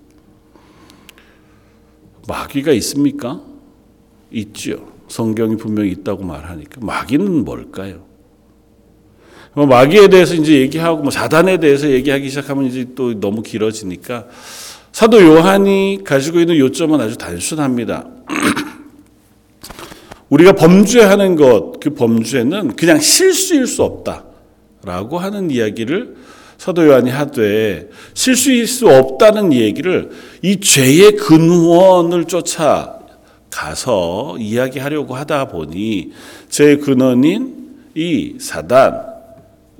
마귀가 2.28 2.72
있습니까? 2.74 3.42
있죠. 4.32 4.88
성경이 5.10 5.58
분명히 5.58 5.92
있다고 5.92 6.24
말하니까. 6.24 6.80
마귀는 6.86 7.44
뭘까요? 7.44 8.11
뭐 9.54 9.66
마귀에 9.66 10.08
대해서 10.08 10.34
이제 10.34 10.62
얘기하고 10.62 11.02
뭐 11.02 11.12
사단에 11.12 11.58
대해서 11.58 11.90
얘기하기 11.90 12.30
시작하면 12.30 12.66
이제 12.66 12.86
또 12.96 13.20
너무 13.20 13.42
길어지니까 13.42 14.26
사도 14.92 15.22
요한이 15.22 16.00
가지고 16.04 16.40
있는 16.40 16.58
요점은 16.58 17.02
아주 17.02 17.18
단순합니다. 17.18 18.06
우리가 20.30 20.54
범죄하는 20.54 21.36
것, 21.36 21.80
그 21.82 21.94
범죄는 21.94 22.76
그냥 22.76 23.00
실수일 23.00 23.68
수 23.68 23.84
없다 23.84 24.24
라고 24.84 25.18
하는 25.18 25.52
이야기를 25.52 26.16
사도 26.58 26.88
요한이 26.88 27.10
하되 27.10 27.90
실수일 28.14 28.68
수 28.68 28.88
없다는 28.88 29.52
얘기를 29.52 30.12
이 30.42 30.60
죄의 30.60 31.18
근원을 31.18 32.26
쫓아 32.26 33.00
가서 33.50 34.38
이야기하려고 34.40 35.16
하다 35.16 35.50
보니 35.50 36.12
제 36.50 36.78
근원인 36.78 37.56
이 37.96 38.36
사단, 38.40 38.94
의 38.94 39.11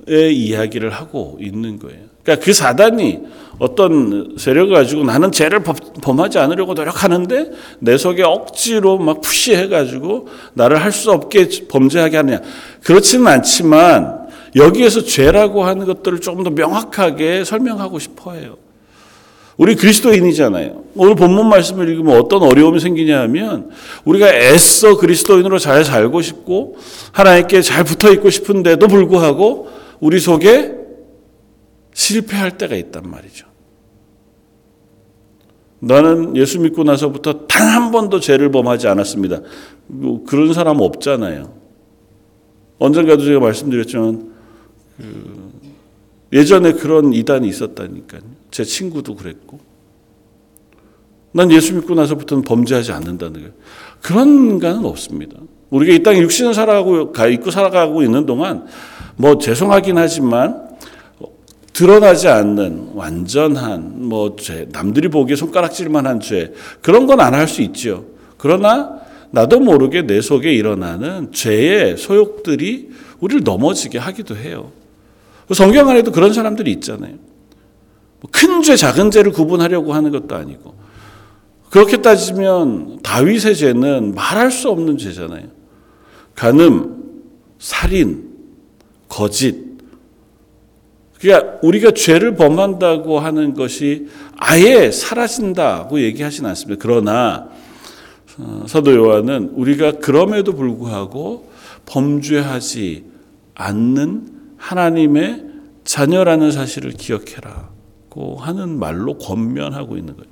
이야기를 0.08 0.90
하고 0.90 1.38
있는 1.40 1.78
거예요. 1.78 2.00
그러니까 2.22 2.44
그 2.44 2.52
사단이 2.52 3.20
어떤 3.58 4.34
세력을 4.38 4.74
가지고 4.74 5.04
나는 5.04 5.30
죄를 5.30 5.62
범하지 6.02 6.38
않으려고 6.38 6.74
노력하는데 6.74 7.50
내 7.80 7.96
속에 7.96 8.22
억지로 8.22 8.98
막 8.98 9.20
푸시해가지고 9.20 10.28
나를 10.54 10.82
할 10.82 10.92
수 10.92 11.10
없게 11.10 11.48
범죄하게 11.68 12.16
하느냐. 12.16 12.40
그렇지는 12.82 13.26
않지만 13.26 14.28
여기에서 14.56 15.02
죄라고 15.02 15.64
하는 15.64 15.86
것들을 15.86 16.20
조금 16.20 16.44
더 16.44 16.50
명확하게 16.50 17.44
설명하고 17.44 17.98
싶어 17.98 18.32
해요. 18.34 18.56
우리 19.56 19.74
그리스도인이잖아요. 19.74 20.82
오늘 20.94 21.14
본문 21.14 21.48
말씀을 21.48 21.88
읽으면 21.88 22.18
어떤 22.18 22.42
어려움이 22.42 22.80
생기냐 22.80 23.20
하면 23.22 23.70
우리가 24.04 24.32
애써 24.34 24.96
그리스도인으로 24.96 25.58
잘 25.58 25.84
살고 25.84 26.20
싶고 26.22 26.76
하나님께 27.12 27.62
잘 27.62 27.84
붙어 27.84 28.12
있고 28.12 28.30
싶은데도 28.30 28.86
불구하고 28.88 29.81
우리 30.02 30.18
속에 30.18 30.74
실패할 31.94 32.58
때가 32.58 32.74
있단 32.76 33.08
말이죠. 33.08 33.46
나는 35.78 36.36
예수 36.36 36.60
믿고 36.60 36.84
나서부터 36.84 37.46
단 37.46 37.62
한 37.72 37.90
번도 37.90 38.20
죄를 38.20 38.50
범하지 38.50 38.88
않았습니다. 38.88 39.42
뭐 39.86 40.24
그런 40.24 40.54
사람 40.54 40.80
없잖아요. 40.80 41.54
언젠가도 42.78 43.24
제가 43.24 43.38
말씀드렸지만 43.40 44.32
그 44.96 45.52
예전에 46.32 46.72
그런 46.72 47.12
이단이 47.12 47.46
있었다니까요. 47.48 48.22
제 48.50 48.64
친구도 48.64 49.16
그랬고. 49.16 49.60
난 51.32 51.50
예수 51.52 51.74
믿고 51.74 51.94
나서부터는 51.94 52.44
범죄하지 52.44 52.92
않는다는 52.92 53.34
거예요. 53.34 53.52
그런 54.00 54.28
인간은 54.28 54.84
없습니다. 54.86 55.36
우리가 55.72 55.94
이 55.94 56.02
땅에 56.02 56.20
육신을 56.20 56.52
살아가고, 56.52 57.12
있고 57.32 57.50
살아가고 57.50 58.02
있는 58.02 58.26
동안, 58.26 58.66
뭐, 59.16 59.38
죄송하긴 59.38 59.96
하지만, 59.96 60.68
드러나지 61.72 62.28
않는 62.28 62.90
완전한, 62.94 64.06
뭐, 64.06 64.36
죄, 64.36 64.68
남들이 64.70 65.08
보기에 65.08 65.34
손가락질만 65.34 66.06
한 66.06 66.20
죄, 66.20 66.52
그런 66.82 67.06
건 67.06 67.20
안 67.20 67.32
할 67.34 67.48
수 67.48 67.62
있죠. 67.62 68.04
그러나, 68.36 69.00
나도 69.30 69.60
모르게 69.60 70.02
내 70.02 70.20
속에 70.20 70.52
일어나는 70.52 71.32
죄의 71.32 71.96
소욕들이 71.96 72.90
우리를 73.20 73.42
넘어지게 73.42 73.98
하기도 73.98 74.36
해요. 74.36 74.72
성경 75.54 75.88
안에도 75.88 76.12
그런 76.12 76.34
사람들이 76.34 76.70
있잖아요. 76.72 77.14
뭐큰 78.20 78.62
죄, 78.62 78.76
작은 78.76 79.10
죄를 79.10 79.32
구분하려고 79.32 79.94
하는 79.94 80.10
것도 80.10 80.34
아니고. 80.36 80.74
그렇게 81.70 82.02
따지면 82.02 82.98
다윗의 83.02 83.56
죄는 83.56 84.14
말할 84.14 84.50
수 84.50 84.68
없는 84.68 84.98
죄잖아요. 84.98 85.61
간음, 86.34 87.02
살인, 87.58 88.30
거짓. 89.08 89.72
그러니까 91.20 91.58
우리가 91.62 91.92
죄를 91.92 92.34
범한다고 92.34 93.20
하는 93.20 93.54
것이 93.54 94.08
아예 94.36 94.90
사라진다고 94.90 96.00
얘기하진 96.00 96.46
않습니다. 96.46 96.80
그러나 96.82 97.48
어, 98.38 98.64
사도 98.66 98.94
요한은 98.94 99.50
우리가 99.54 99.98
그럼에도 99.98 100.52
불구하고 100.54 101.50
범죄하지 101.86 103.04
않는 103.54 104.28
하나님의 104.56 105.44
자녀라는 105.84 106.50
사실을 106.50 106.92
기억해라고 106.92 108.36
하는 108.38 108.78
말로 108.78 109.18
권면하고 109.18 109.96
있는 109.96 110.16
거예요. 110.16 110.30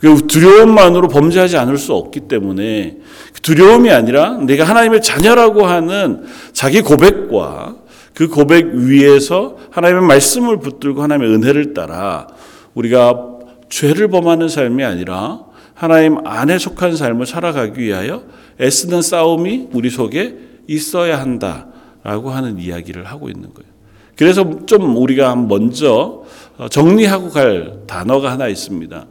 그 0.00 0.26
두려움만으로 0.26 1.08
범죄하지 1.08 1.56
않을 1.56 1.78
수 1.78 1.94
없기 1.94 2.20
때문에 2.20 2.98
그 3.32 3.40
두려움이 3.40 3.90
아니라 3.90 4.38
내가 4.38 4.64
하나님의 4.64 5.02
자녀라고 5.02 5.66
하는 5.66 6.24
자기 6.52 6.82
고백과 6.82 7.76
그 8.14 8.28
고백 8.28 8.66
위에서 8.74 9.56
하나님의 9.70 10.02
말씀을 10.02 10.58
붙들고 10.58 11.02
하나님의 11.02 11.34
은혜를 11.34 11.74
따라 11.74 12.26
우리가 12.74 13.36
죄를 13.68 14.08
범하는 14.08 14.48
삶이 14.48 14.84
아니라 14.84 15.40
하나님 15.74 16.26
안에 16.26 16.58
속한 16.58 16.96
삶을 16.96 17.26
살아가기 17.26 17.80
위하여 17.80 18.22
애쓰는 18.60 19.02
싸움이 19.02 19.68
우리 19.72 19.90
속에 19.90 20.36
있어야 20.66 21.20
한다라고 21.20 22.30
하는 22.30 22.58
이야기를 22.58 23.04
하고 23.04 23.28
있는 23.28 23.52
거예요. 23.52 23.70
그래서 24.16 24.64
좀 24.64 24.96
우리가 24.96 25.36
먼저 25.36 26.22
정리하고 26.70 27.28
갈 27.28 27.80
단어가 27.86 28.32
하나 28.32 28.48
있습니다. 28.48 29.06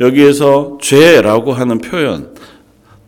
여기에서 0.00 0.78
죄라고 0.80 1.52
하는 1.52 1.78
표현, 1.78 2.34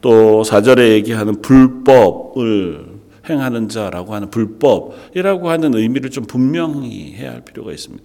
또 0.01 0.43
4절에 0.43 0.91
얘기하는 0.93 1.43
불법을 1.43 2.87
행하는 3.29 3.69
자라고 3.69 4.15
하는 4.15 4.31
불법이라고 4.31 5.51
하는 5.51 5.75
의미를 5.75 6.11
좀 6.11 6.25
분명히 6.25 7.13
해야 7.15 7.33
할 7.33 7.43
필요가 7.43 7.73
있습니다. 7.73 8.03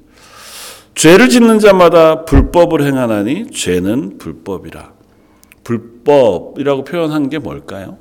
죄를 0.96 1.30
짓는 1.30 1.60
자마다 1.60 2.26
불법을 2.26 2.84
행하나니 2.86 3.52
죄는 3.52 4.18
불법이라. 4.18 4.94
불법이라고 5.64 6.84
표현한 6.84 7.30
게 7.30 7.40
뭘까요? 7.40 7.98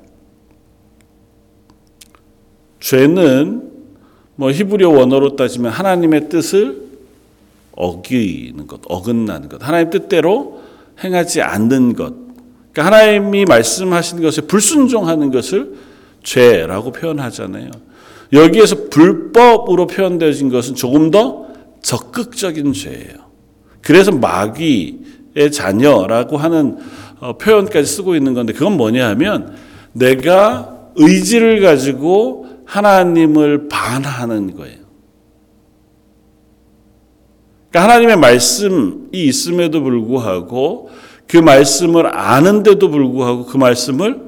죄는 2.81 3.71
뭐 4.35 4.51
히브리어 4.51 4.91
원어로 4.91 5.37
따지면 5.37 5.71
하나님의 5.71 6.29
뜻을 6.29 6.83
어기는 7.75 8.67
것, 8.67 8.81
어긋나는 8.89 9.49
것, 9.49 9.67
하나님 9.67 9.91
뜻대로 9.91 10.62
행하지 11.03 11.43
않는 11.43 11.95
것. 11.95 12.15
그러니까 12.73 12.85
하나님이 12.97 13.45
말씀하신 13.45 14.23
것에 14.23 14.43
불순종하는 14.43 15.31
것을 15.31 15.75
죄라고 16.23 16.93
표현하잖아요. 16.93 17.71
여기에서 18.33 18.89
불법으로 18.89 19.87
표현되어진 19.87 20.49
것은 20.49 20.75
조금 20.75 21.11
더 21.11 21.47
적극적인 21.83 22.73
죄예요. 22.73 23.23
그래서 23.83 24.13
마귀의 24.13 25.53
자녀라고 25.53 26.39
하는 26.39 26.79
어, 27.21 27.37
표현까지 27.37 27.87
쓰고 27.87 28.17
있는 28.17 28.35
건데 28.35 28.53
그건 28.53 28.77
뭐냐 28.77 29.09
하면 29.11 29.55
내가 29.93 30.91
의지를 30.97 31.61
가지고 31.61 32.47
하나님을 32.65 33.69
반하는 33.69 34.57
거예요. 34.57 34.82
그러니까 37.73 37.83
하나님의 37.85 38.17
말씀이 38.19 39.09
있음에도 39.13 39.83
불구하고 39.83 40.91
그 41.27 41.39
말씀을 41.39 42.07
아는데도 42.15 42.91
불구하고 42.91 43.47
그 43.47 43.57
말씀을 43.57 44.21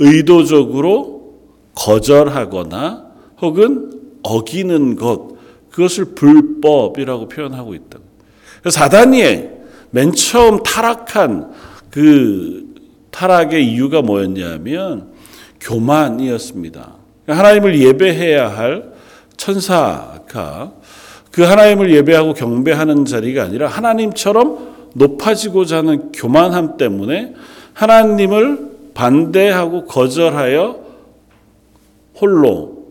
의도적으로 0.00 1.38
거절하거나 1.76 3.06
혹은 3.40 3.92
어기는 4.24 4.96
것 4.96 5.38
그것을 5.70 6.06
불법이라고 6.16 7.28
표현하고 7.28 7.74
있다. 7.74 8.00
사단이 8.68 9.22
맨 9.90 10.12
처음 10.12 10.64
타락한 10.64 11.52
그 11.90 12.74
타락의 13.12 13.64
이유가 13.64 14.02
뭐였냐면 14.02 15.12
교만이었습니다. 15.60 16.94
하나님을 17.28 17.78
예배해야 17.78 18.56
할 18.56 18.92
천사가 19.36 20.72
그 21.38 21.44
하나님을 21.44 21.94
예배하고 21.94 22.34
경배하는 22.34 23.04
자리가 23.04 23.44
아니라 23.44 23.68
하나님처럼 23.68 24.90
높아지고자 24.94 25.76
하는 25.76 26.10
교만함 26.10 26.76
때문에 26.76 27.32
하나님을 27.74 28.58
반대하고 28.92 29.84
거절하여 29.84 30.80
홀로 32.20 32.86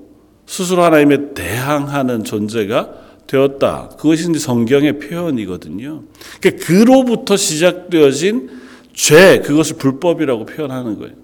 스스로 0.46 0.84
하나님에 0.84 1.34
대항하는 1.34 2.24
존재가 2.24 2.92
되었다. 3.28 3.90
그것이 3.98 4.30
이제 4.30 4.40
성경의 4.40 5.00
표현이거든요. 5.00 6.04
그러니까 6.40 6.66
그로부터 6.66 7.36
시작되어진 7.36 8.50
죄, 8.94 9.42
그것을 9.42 9.76
불법이라고 9.76 10.46
표현하는 10.46 10.98
거예요. 11.00 11.16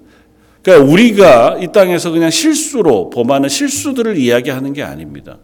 그러니까 0.62 0.92
우리가 0.92 1.60
이 1.62 1.72
땅에서 1.72 2.12
그냥 2.12 2.30
실수로 2.30 3.10
범하는 3.12 3.48
실수들을 3.48 4.18
이야기하는 4.18 4.74
게 4.74 4.84
아닙니다. 4.84 5.38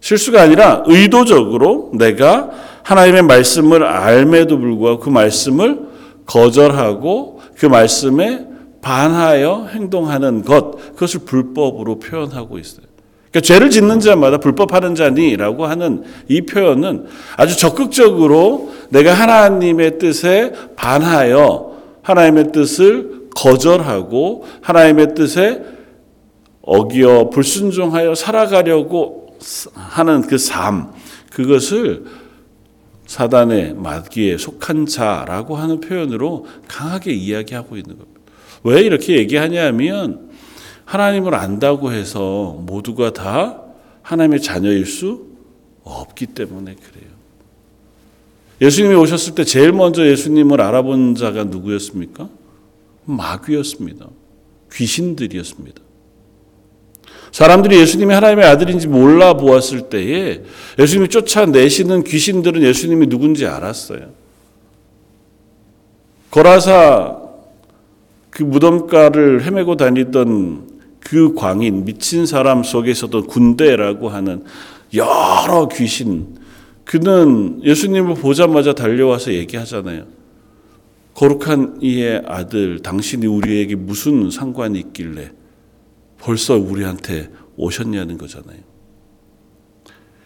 실수가 0.00 0.40
아니라 0.40 0.82
의도적으로 0.86 1.90
내가 1.94 2.50
하나님의 2.82 3.22
말씀을 3.22 3.84
알매도 3.84 4.58
불구하고 4.58 5.00
그 5.00 5.10
말씀을 5.10 5.80
거절하고 6.24 7.40
그 7.56 7.66
말씀에 7.66 8.46
반하여 8.80 9.68
행동하는 9.72 10.42
것, 10.42 10.94
그것을 10.94 11.20
불법으로 11.20 11.98
표현하고 11.98 12.58
있어요. 12.58 12.86
그러니까 13.30 13.40
죄를 13.40 13.70
짓는 13.70 14.00
자마다 14.00 14.38
불법하는 14.38 14.94
자니라고 14.94 15.66
하는 15.66 16.04
이 16.28 16.42
표현은 16.42 17.06
아주 17.36 17.58
적극적으로 17.58 18.72
내가 18.88 19.12
하나님의 19.12 19.98
뜻에 19.98 20.52
반하여 20.76 21.72
하나님의 22.02 22.52
뜻을 22.52 23.28
거절하고 23.34 24.44
하나님의 24.62 25.14
뜻에 25.14 25.62
어기어 26.62 27.30
불순종하여 27.30 28.14
살아가려고 28.14 29.27
하는 29.74 30.22
그 30.22 30.38
삶, 30.38 30.92
그것을 31.32 32.04
사단의 33.06 33.74
마귀에 33.74 34.36
속한 34.36 34.86
자라고 34.86 35.56
하는 35.56 35.80
표현으로 35.80 36.46
강하게 36.68 37.12
이야기하고 37.12 37.76
있는 37.76 37.98
겁니다. 37.98 38.20
왜 38.64 38.82
이렇게 38.82 39.16
얘기하냐면 39.16 40.30
하나님을 40.84 41.34
안다고 41.34 41.92
해서 41.92 42.62
모두가 42.66 43.12
다 43.12 43.62
하나님의 44.02 44.42
자녀일 44.42 44.86
수 44.86 45.26
없기 45.84 46.26
때문에 46.26 46.74
그래요. 46.74 47.08
예수님이 48.60 48.94
오셨을 48.96 49.34
때 49.34 49.44
제일 49.44 49.72
먼저 49.72 50.06
예수님을 50.06 50.60
알아본 50.60 51.14
자가 51.14 51.44
누구였습니까? 51.44 52.28
마귀였습니다. 53.04 54.08
귀신들이었습니다. 54.72 55.87
사람들이 57.32 57.78
예수님이 57.78 58.14
하나님의 58.14 58.46
아들인지 58.46 58.88
몰라 58.88 59.34
보았을 59.34 59.82
때에 59.88 60.42
예수님이 60.78 61.08
쫓아내시는 61.08 62.04
귀신들은 62.04 62.62
예수님이 62.62 63.08
누군지 63.08 63.46
알았어요. 63.46 64.10
거라사 66.30 67.18
그 68.30 68.42
무덤가를 68.42 69.44
헤매고 69.44 69.76
다니던 69.76 70.68
그 71.00 71.34
광인, 71.34 71.84
미친 71.84 72.26
사람 72.26 72.62
속에서도 72.62 73.24
군대라고 73.24 74.08
하는 74.08 74.44
여러 74.94 75.68
귀신, 75.68 76.36
그는 76.84 77.60
예수님을 77.64 78.14
보자마자 78.14 78.74
달려와서 78.74 79.32
얘기하잖아요. 79.34 80.04
거룩한 81.14 81.78
이의 81.80 82.22
아들, 82.26 82.80
당신이 82.80 83.26
우리에게 83.26 83.74
무슨 83.74 84.30
상관이 84.30 84.78
있길래 84.78 85.32
벌써 86.20 86.56
우리한테 86.56 87.30
오셨냐는 87.56 88.18
거잖아요. 88.18 88.58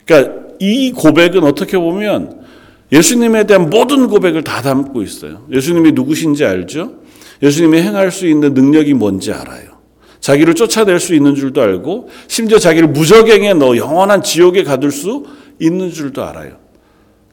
그러니까 0.05 0.42
이 0.59 0.92
고백은 0.92 1.44
어떻게 1.44 1.78
보면 1.78 2.42
예수님에 2.90 3.44
대한 3.44 3.70
모든 3.70 4.09
고백을 4.09 4.44
다 4.44 4.61
담고 4.61 5.02
있어요. 5.02 5.46
예수님이 5.50 5.92
누구신지 5.92 6.44
알죠? 6.44 7.00
예수님이 7.42 7.81
행할 7.81 8.11
수 8.11 8.26
있는 8.26 8.55
능력이 8.55 8.94
뭔지 8.94 9.33
알아요. 9.33 9.72
자기를 10.20 10.55
쫓아낼 10.55 11.00
수 11.00 11.14
있는 11.14 11.35
줄도 11.35 11.61
알고 11.61 12.09
심지어 12.28 12.59
자기를 12.59 12.88
무적행에 12.88 13.55
넣어 13.55 13.76
영원한 13.76 14.22
지옥에 14.22 14.62
가둘 14.62 14.92
수 14.92 15.24
있는 15.59 15.90
줄도 15.90 16.22
알아요. 16.22 16.59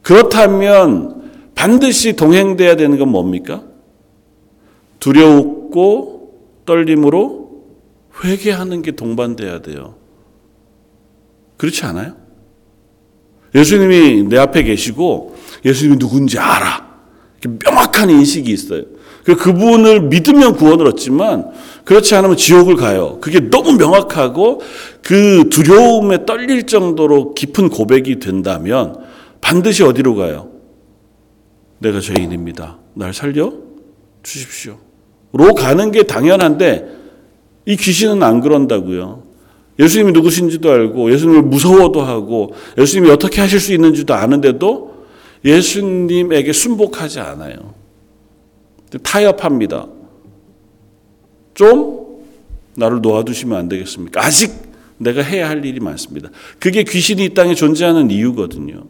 그렇다면 0.02 1.20
반드시 1.54 2.16
동행돼야 2.16 2.74
되는 2.76 2.98
건 2.98 3.10
뭡니까? 3.10 3.62
두려웠고 4.98 6.34
떨림으로 6.66 7.39
회개하는 8.24 8.82
게 8.82 8.92
동반돼야 8.92 9.62
돼요. 9.62 9.96
그렇지 11.56 11.84
않아요? 11.84 12.16
예수님이 13.54 14.24
내 14.24 14.38
앞에 14.38 14.62
계시고 14.62 15.36
예수님이 15.64 15.98
누군지 15.98 16.38
알아. 16.38 16.88
명확한 17.64 18.10
인식이 18.10 18.50
있어요. 18.50 18.82
그 19.24 19.36
그분을 19.36 20.02
믿으면 20.02 20.56
구원을 20.56 20.86
얻지만 20.88 21.50
그렇지 21.84 22.14
않으면 22.14 22.36
지옥을 22.36 22.76
가요. 22.76 23.18
그게 23.20 23.40
너무 23.40 23.72
명확하고 23.72 24.60
그 25.02 25.48
두려움에 25.50 26.24
떨릴 26.24 26.66
정도로 26.66 27.34
깊은 27.34 27.68
고백이 27.68 28.18
된다면 28.18 28.96
반드시 29.40 29.82
어디로 29.82 30.14
가요? 30.14 30.50
내가 31.78 32.00
죄인입니다. 32.00 32.78
날 32.94 33.12
살려 33.14 33.52
주십시오. 34.22 34.78
로 35.32 35.54
가는 35.54 35.90
게 35.90 36.02
당연한데 36.02 36.99
이 37.70 37.76
귀신은 37.76 38.20
안 38.24 38.40
그런다고요. 38.40 39.22
예수님이 39.78 40.10
누구신지도 40.10 40.72
알고 40.72 41.12
예수님을 41.12 41.42
무서워도 41.42 42.02
하고 42.02 42.52
예수님이 42.76 43.12
어떻게 43.12 43.40
하실 43.40 43.60
수 43.60 43.72
있는지도 43.72 44.12
아는데도 44.12 45.06
예수님에게 45.44 46.52
순복하지 46.52 47.20
않아요. 47.20 47.74
타협합니다. 49.04 49.86
좀 51.54 52.24
나를 52.74 53.02
놓아두시면 53.02 53.56
안 53.56 53.68
되겠습니까? 53.68 54.20
아직 54.20 54.50
내가 54.98 55.22
해야 55.22 55.48
할 55.48 55.64
일이 55.64 55.78
많습니다. 55.78 56.28
그게 56.58 56.82
귀신이 56.82 57.26
이 57.26 57.34
땅에 57.34 57.54
존재하는 57.54 58.10
이유거든요. 58.10 58.82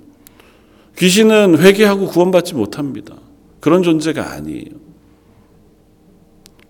귀신은 0.96 1.58
회개하고 1.58 2.06
구원받지 2.06 2.54
못합니다. 2.54 3.14
그런 3.60 3.82
존재가 3.82 4.32
아니에요. 4.32 4.89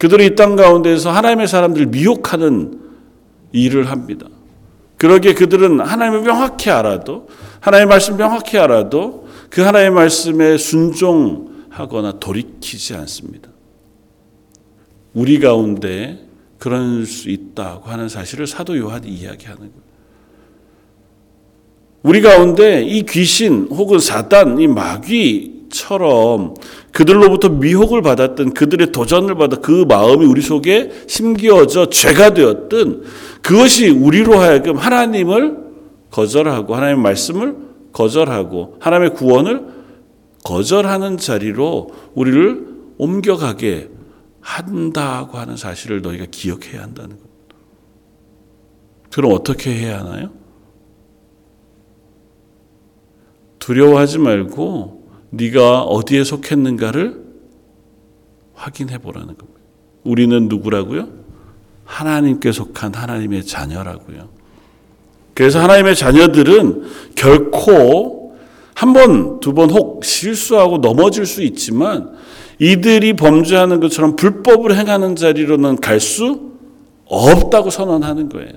그들이 0.00 0.24
이 0.28 0.34
땅 0.34 0.56
가운데서 0.56 1.10
하나님의 1.10 1.46
사람들을 1.46 1.88
미혹하는 1.88 2.80
일을 3.52 3.90
합니다. 3.90 4.26
그러기에 4.96 5.34
그들은 5.34 5.80
하나님을 5.80 6.22
명확히 6.22 6.70
알아도 6.70 7.28
하나님의 7.60 7.86
말씀 7.86 8.16
명확히 8.16 8.56
알아도 8.56 9.28
그 9.50 9.60
하나님의 9.60 9.90
말씀에 9.90 10.56
순종하거나 10.56 12.18
돌이키지 12.18 12.94
않습니다. 12.94 13.50
우리 15.12 15.38
가운데 15.38 16.26
그럴 16.58 17.04
수 17.04 17.28
있다고 17.28 17.90
하는 17.90 18.08
사실을 18.08 18.46
사도 18.46 18.78
요한이 18.78 19.06
이야기하는 19.06 19.58
거예요. 19.58 19.90
우리 22.02 22.22
가운데 22.22 22.82
이 22.82 23.02
귀신 23.02 23.68
혹은 23.70 23.98
사단, 23.98 24.58
이 24.60 24.66
마귀 24.66 25.59
처럼 25.70 26.54
그들로부터 26.92 27.48
미혹을 27.48 28.02
받았던 28.02 28.54
그들의 28.54 28.92
도전을 28.92 29.36
받아 29.36 29.56
그 29.56 29.84
마음이 29.88 30.26
우리 30.26 30.42
속에 30.42 30.90
심겨져 31.06 31.88
죄가 31.88 32.34
되었던 32.34 33.04
그것이 33.42 33.88
우리로 33.88 34.38
하여금 34.38 34.76
하나님을 34.76 35.58
거절하고 36.10 36.74
하나님의 36.74 37.02
말씀을 37.02 37.56
거절하고 37.92 38.76
하나님의 38.80 39.14
구원을 39.14 39.66
거절하는 40.44 41.16
자리로 41.16 41.90
우리를 42.14 42.66
옮겨가게 42.98 43.90
한다고 44.40 45.38
하는 45.38 45.56
사실을 45.56 46.02
너희가 46.02 46.26
기억해야 46.30 46.82
한다는 46.82 47.16
것. 47.18 47.24
그럼 49.10 49.32
어떻게 49.32 49.72
해야 49.72 50.00
하나요? 50.00 50.30
두려워하지 53.58 54.18
말고 54.18 54.99
네가 55.30 55.82
어디에 55.82 56.24
속했는가를 56.24 57.20
확인해 58.54 58.98
보라는 58.98 59.28
겁니다. 59.36 59.60
우리는 60.04 60.48
누구라고요? 60.48 61.08
하나님께 61.84 62.52
속한 62.52 62.94
하나님의 62.94 63.44
자녀라고요. 63.44 64.28
그래서 65.34 65.60
하나님의 65.60 65.94
자녀들은 65.96 66.82
결코 67.14 68.34
한 68.74 68.92
번, 68.92 69.40
두 69.40 69.52
번 69.52 69.70
혹 69.70 70.04
실수하고 70.04 70.78
넘어질 70.78 71.26
수 71.26 71.42
있지만 71.42 72.10
이들이 72.58 73.14
범죄하는 73.14 73.80
것처럼 73.80 74.16
불법을 74.16 74.76
행하는 74.76 75.16
자리로는 75.16 75.76
갈 75.76 76.00
수 76.00 76.50
없다고 77.06 77.70
선언하는 77.70 78.28
거예요. 78.28 78.52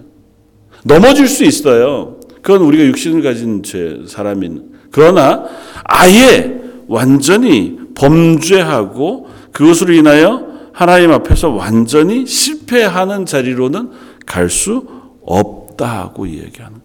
넘어질 0.84 1.28
수 1.28 1.44
있어요. 1.44 2.20
그건 2.42 2.62
우리가 2.62 2.84
육신을 2.86 3.22
가진 3.24 3.64
죄, 3.64 4.02
사람인. 4.06 4.74
그러나 4.92 5.46
아예 5.86 6.62
완전히 6.88 7.78
범죄하고 7.96 9.30
그것으로 9.52 9.94
인하여 9.94 10.48
하나님 10.74 11.12
앞에서 11.12 11.50
완전히 11.50 12.26
실패하는 12.26 13.26
자리로는 13.26 13.92
갈 14.26 14.50
수 14.50 14.88
없다고 15.26 16.26
이야기하는 16.26 16.82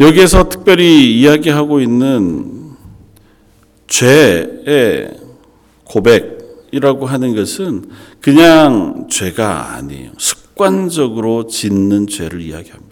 여기에서 0.00 0.48
특별히 0.48 1.20
이야기하고 1.20 1.80
있는 1.80 2.70
죄의 3.86 5.10
고백이라고 5.84 7.06
하는 7.06 7.34
것은 7.34 7.90
그냥 8.20 9.08
죄가 9.10 9.74
아니에요. 9.74 10.12
습관적으로 10.16 11.46
짓는 11.46 12.06
죄를 12.06 12.40
이야기합니다. 12.40 12.89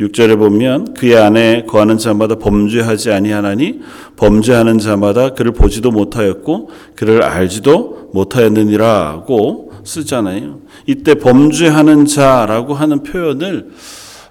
6절에 0.00 0.38
보면 0.38 0.94
그의 0.94 1.16
안에 1.16 1.64
거하는 1.66 1.98
자마다 1.98 2.36
범죄하지 2.36 3.12
아니하나니 3.12 3.80
범죄하는 4.16 4.78
자마다 4.78 5.34
그를 5.34 5.52
보지도 5.52 5.90
못하였고 5.90 6.70
그를 6.96 7.22
알지도 7.22 8.10
못하였느니라고 8.14 9.72
쓰잖아요. 9.84 10.60
이때 10.86 11.14
범죄하는 11.14 12.06
자라고 12.06 12.74
하는 12.74 13.02
표현을 13.02 13.68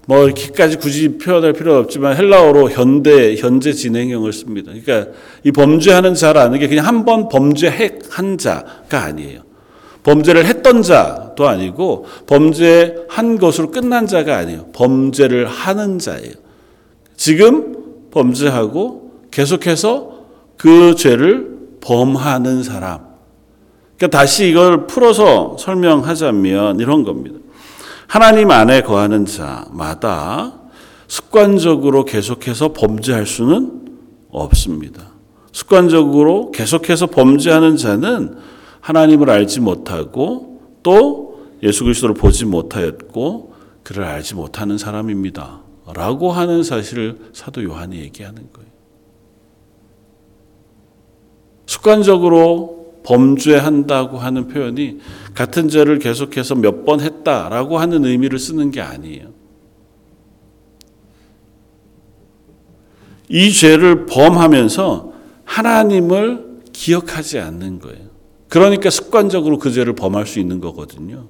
뭐 0.08 0.26
이렇게까지 0.26 0.78
굳이 0.78 1.20
표현할 1.20 1.54
필요는 1.54 1.82
없지만 1.82 2.18
헬라어로 2.18 2.72
현대 2.72 3.36
현재 3.36 3.72
진행형을 3.74 4.34
씁니다. 4.34 4.72
그러니까 4.72 5.12
이 5.44 5.52
범죄하는 5.52 6.16
자라는 6.16 6.58
게 6.60 6.68
그냥 6.68 6.88
한 6.88 7.06
번 7.06 7.30
범죄한 7.30 8.38
자가 8.40 9.04
아니에요. 9.04 9.49
범죄를 10.10 10.46
했던 10.46 10.82
자도 10.82 11.48
아니고 11.48 12.06
범죄한 12.26 13.38
것으로 13.38 13.70
끝난 13.70 14.08
자가 14.08 14.38
아니에요. 14.38 14.66
범죄를 14.74 15.46
하는 15.46 16.00
자예요. 16.00 16.34
지금 17.16 18.10
범죄하고 18.10 19.12
계속해서 19.30 20.26
그 20.58 20.96
죄를 20.96 21.60
범하는 21.82 22.64
사람. 22.64 23.02
그러니까 23.98 24.18
다시 24.18 24.50
이걸 24.50 24.88
풀어서 24.88 25.58
설명하자면 25.60 26.80
이런 26.80 27.04
겁니다. 27.04 27.38
하나님 28.08 28.50
안에 28.50 28.82
거하는 28.82 29.28
자마다 29.28 30.54
습관적으로 31.08 32.06
계속해서 32.06 32.74
범죄할 32.74 33.28
수는 33.28 33.84
없습니다. 34.32 35.04
습관적으로 35.52 36.50
계속해서 36.50 37.08
범죄하는 37.08 37.78
자는 37.78 38.38
하나님을 38.82 39.30
알지 39.30 39.60
못하고 39.62 40.62
또 40.84 41.48
예수 41.64 41.84
그리스도를 41.84 42.16
보지 42.16 42.46
못하였고 42.46 43.54
그를 43.84 44.04
알지 44.06 44.36
못하는 44.36 44.78
사람입니다. 44.78 45.62
라고 45.94 46.32
하는 46.32 46.64
사실을 46.64 47.18
사도 47.34 47.64
요한이 47.64 47.98
얘기하는 48.00 48.50
거예요. 48.54 48.70
습관적으로 51.66 52.80
범죄한다고 53.04 54.18
하는 54.18 54.48
표현이 54.48 55.00
같은 55.34 55.70
죄를 55.70 56.00
계속해서 56.00 56.56
몇 56.56 56.86
번 56.86 57.00
했다라고 57.02 57.78
하는 57.80 58.06
의미를 58.06 58.40
쓰는 58.40 58.72
게 58.72 58.82
아니에요. 58.82 59.30
이 63.30 63.52
죄를 63.52 64.06
범하면서 64.06 65.14
하나님을 65.46 66.62
기억하지 66.74 67.40
않는 67.40 67.80
거예요. 67.80 68.09
그러니까 68.50 68.90
습관적으로 68.90 69.60
그 69.60 69.72
죄를 69.72 69.94
범할 69.94 70.26
수 70.26 70.40
있는 70.40 70.60
거거든요. 70.60 71.28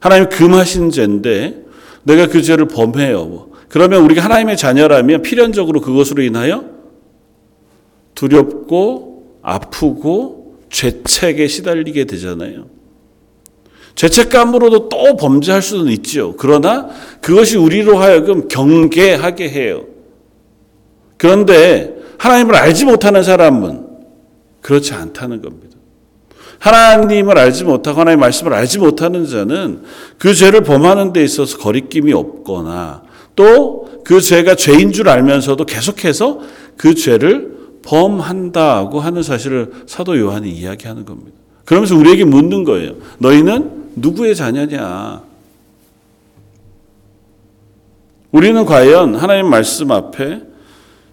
하나님 0.00 0.28
금하신 0.28 0.90
죄인데 0.90 1.64
내가 2.02 2.26
그 2.26 2.42
죄를 2.42 2.68
범해요. 2.68 3.48
그러면 3.68 4.02
우리가 4.04 4.22
하나님의 4.22 4.56
자녀라면 4.56 5.22
필연적으로 5.22 5.80
그것으로 5.80 6.22
인하여 6.22 6.64
두렵고 8.14 9.40
아프고 9.42 10.58
죄책에 10.70 11.46
시달리게 11.46 12.04
되잖아요. 12.04 12.66
죄책감으로도 13.94 14.88
또 14.88 15.16
범죄할 15.16 15.62
수는 15.62 15.90
있지요. 15.92 16.36
그러나 16.36 16.88
그것이 17.20 17.56
우리로 17.56 17.98
하여금 17.98 18.46
경계하게 18.48 19.48
해요. 19.48 19.86
그런데 21.16 21.96
하나님을 22.18 22.54
알지 22.56 22.84
못하는 22.84 23.22
사람은 23.22 23.86
그렇지 24.60 24.92
않다는 24.92 25.40
겁니다. 25.40 25.75
하나님을 26.58 27.38
알지 27.38 27.64
못하고 27.64 28.00
하나님의 28.00 28.20
말씀을 28.20 28.54
알지 28.54 28.78
못하는 28.78 29.26
자는 29.26 29.82
그 30.18 30.34
죄를 30.34 30.62
범하는 30.62 31.12
데 31.12 31.22
있어서 31.22 31.58
거리낌이 31.58 32.12
없거나 32.12 33.02
또 33.34 33.86
그 34.06 34.20
죄가 34.20 34.54
죄인 34.54 34.92
줄 34.92 35.08
알면서도 35.08 35.66
계속해서 35.66 36.40
그 36.76 36.94
죄를 36.94 37.56
범한다고 37.82 39.00
하는 39.00 39.24
사실을 39.24 39.72
사도 39.86 40.16
요한이 40.16 40.48
이야기하는 40.48 41.04
겁니다. 41.04 41.36
그러면서 41.64 41.96
우리에게 41.96 42.24
묻는 42.24 42.62
거예요. 42.62 42.94
너희는 43.18 43.90
누구의 43.96 44.36
자녀냐? 44.36 45.22
우리는 48.30 48.64
과연 48.64 49.16
하나님 49.16 49.50
말씀 49.50 49.90
앞에 49.90 50.42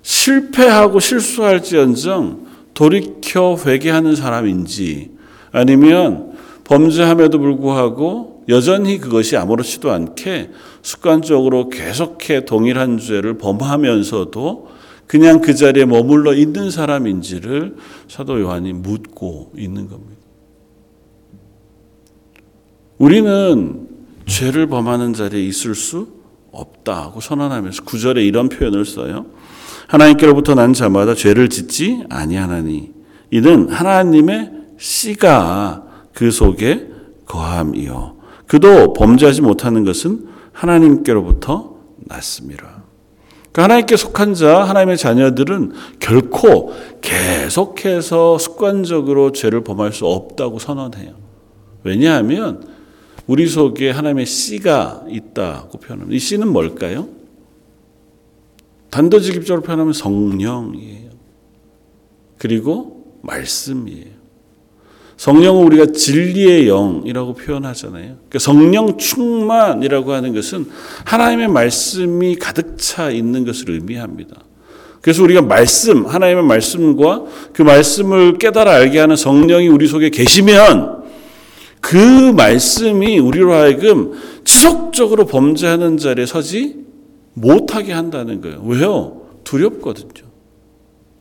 실패하고 0.04 1.00
실수할지언정 1.00 2.46
돌이켜 2.76 3.58
회개하는 3.66 4.16
사람인지 4.16 5.13
아니면 5.54 6.34
범죄함에도 6.66 7.40
불구하고 7.40 8.44
여전히 8.50 8.98
그것이 8.98 9.38
아무렇지도 9.38 9.92
않게 9.92 10.50
습관적으로 10.82 11.70
계속해 11.70 12.44
동일한 12.44 12.98
죄를 12.98 13.38
범하면서도 13.38 14.68
그냥 15.08 15.42
그 15.42 15.54
자리에 15.54 15.86
머물러 15.86 16.34
있는 16.34 16.72
사람인지를 16.72 17.76
사도 18.08 18.42
요한이 18.42 18.74
묻고 18.74 19.54
있는 19.56 19.88
겁니다. 19.88 20.22
우리는 22.98 23.88
죄를 24.26 24.68
범하는 24.68 25.14
자리에 25.14 25.44
있을 25.44 25.76
수 25.76 26.08
없다고 26.52 27.20
선언하면서 27.20 27.84
구절에 27.84 28.24
이런 28.24 28.50
표현을 28.50 28.86
써요. 28.86 29.26
하나님께로부터 29.88 30.56
난 30.56 30.74
자마다 30.74 31.14
죄를 31.14 31.50
짓지 31.50 32.04
아니하나니 32.10 32.92
이는 33.32 33.70
하나님의 33.70 34.63
씨가 34.78 35.84
그 36.14 36.32
속에 36.32 36.90
거함이요 37.26 38.18
그도 38.48 38.94
범죄하지 38.94 39.42
못하는 39.42 39.84
것은 39.84 40.28
하나님께로부터 40.52 41.76
났습니다. 42.06 42.84
그러니까 43.52 43.64
하나님께 43.64 43.98
속한 43.98 44.34
자, 44.34 44.64
하나님의 44.64 44.98
자녀들은 44.98 45.74
결코 46.00 46.74
계속해서 47.02 48.38
습관적으로 48.38 49.32
죄를 49.32 49.64
범할 49.64 49.94
수 49.94 50.06
없다고 50.06 50.60
선언해요. 50.60 51.16
왜냐하면 51.84 52.68
우리 53.28 53.48
속에 53.48 53.92
하나님의 53.92 54.26
씨가 54.26 55.06
있다고 55.08 55.80
표현합니다. 55.80 56.16
이 56.16 56.20
씨는 56.20 56.48
뭘까요? 56.48 57.08
단도직입적으로 58.90 59.64
표현하면 59.64 59.94
성령이에요. 59.94 61.12
그리고 62.38 63.20
말씀이에요. 63.22 64.13
성령은 65.18 65.64
우리가 65.66 65.88
진리의 65.94 66.66
영이라고 66.66 67.34
표현하잖아요. 67.36 68.04
그러니까 68.16 68.40
성령 68.40 68.98
충만이라고 68.98 70.12
하는 70.12 70.34
것은 70.34 70.68
하나님의 71.06 71.48
말씀이 71.50 72.36
가득 72.36 72.78
차 72.78 73.10
있는 73.10 73.46
것을 73.46 73.72
의미합니다. 73.72 74.38
그래서 75.02 75.22
우리가 75.24 75.42
말씀, 75.42 76.06
하나님의 76.06 76.44
말씀과 76.46 77.24
그 77.52 77.62
말씀을 77.62 78.38
깨달아 78.38 78.72
알게 78.72 79.00
하는 79.00 79.16
성령이 79.16 79.68
우리 79.68 79.88
속에 79.88 80.10
계시면 80.10 81.04
그 81.82 81.98
말씀이 81.98 83.20
우리로 83.20 83.54
하여금 83.54 84.14
지속적으로 84.46 85.26
범죄하는 85.26 85.98
자리에 85.98 86.26
서지 86.26 86.78
못하게 87.34 87.92
한다는 87.92 88.40
거예요. 88.40 88.64
왜요? 88.66 89.24
두렵거든요. 89.44 90.24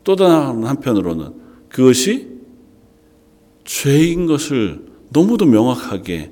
또 0.05 0.15
다른 0.15 0.65
한편으로는 0.65 1.31
그것이 1.69 2.32
죄인 3.65 4.27
것을 4.27 4.81
너무도 5.11 5.47
명확하게 5.47 6.31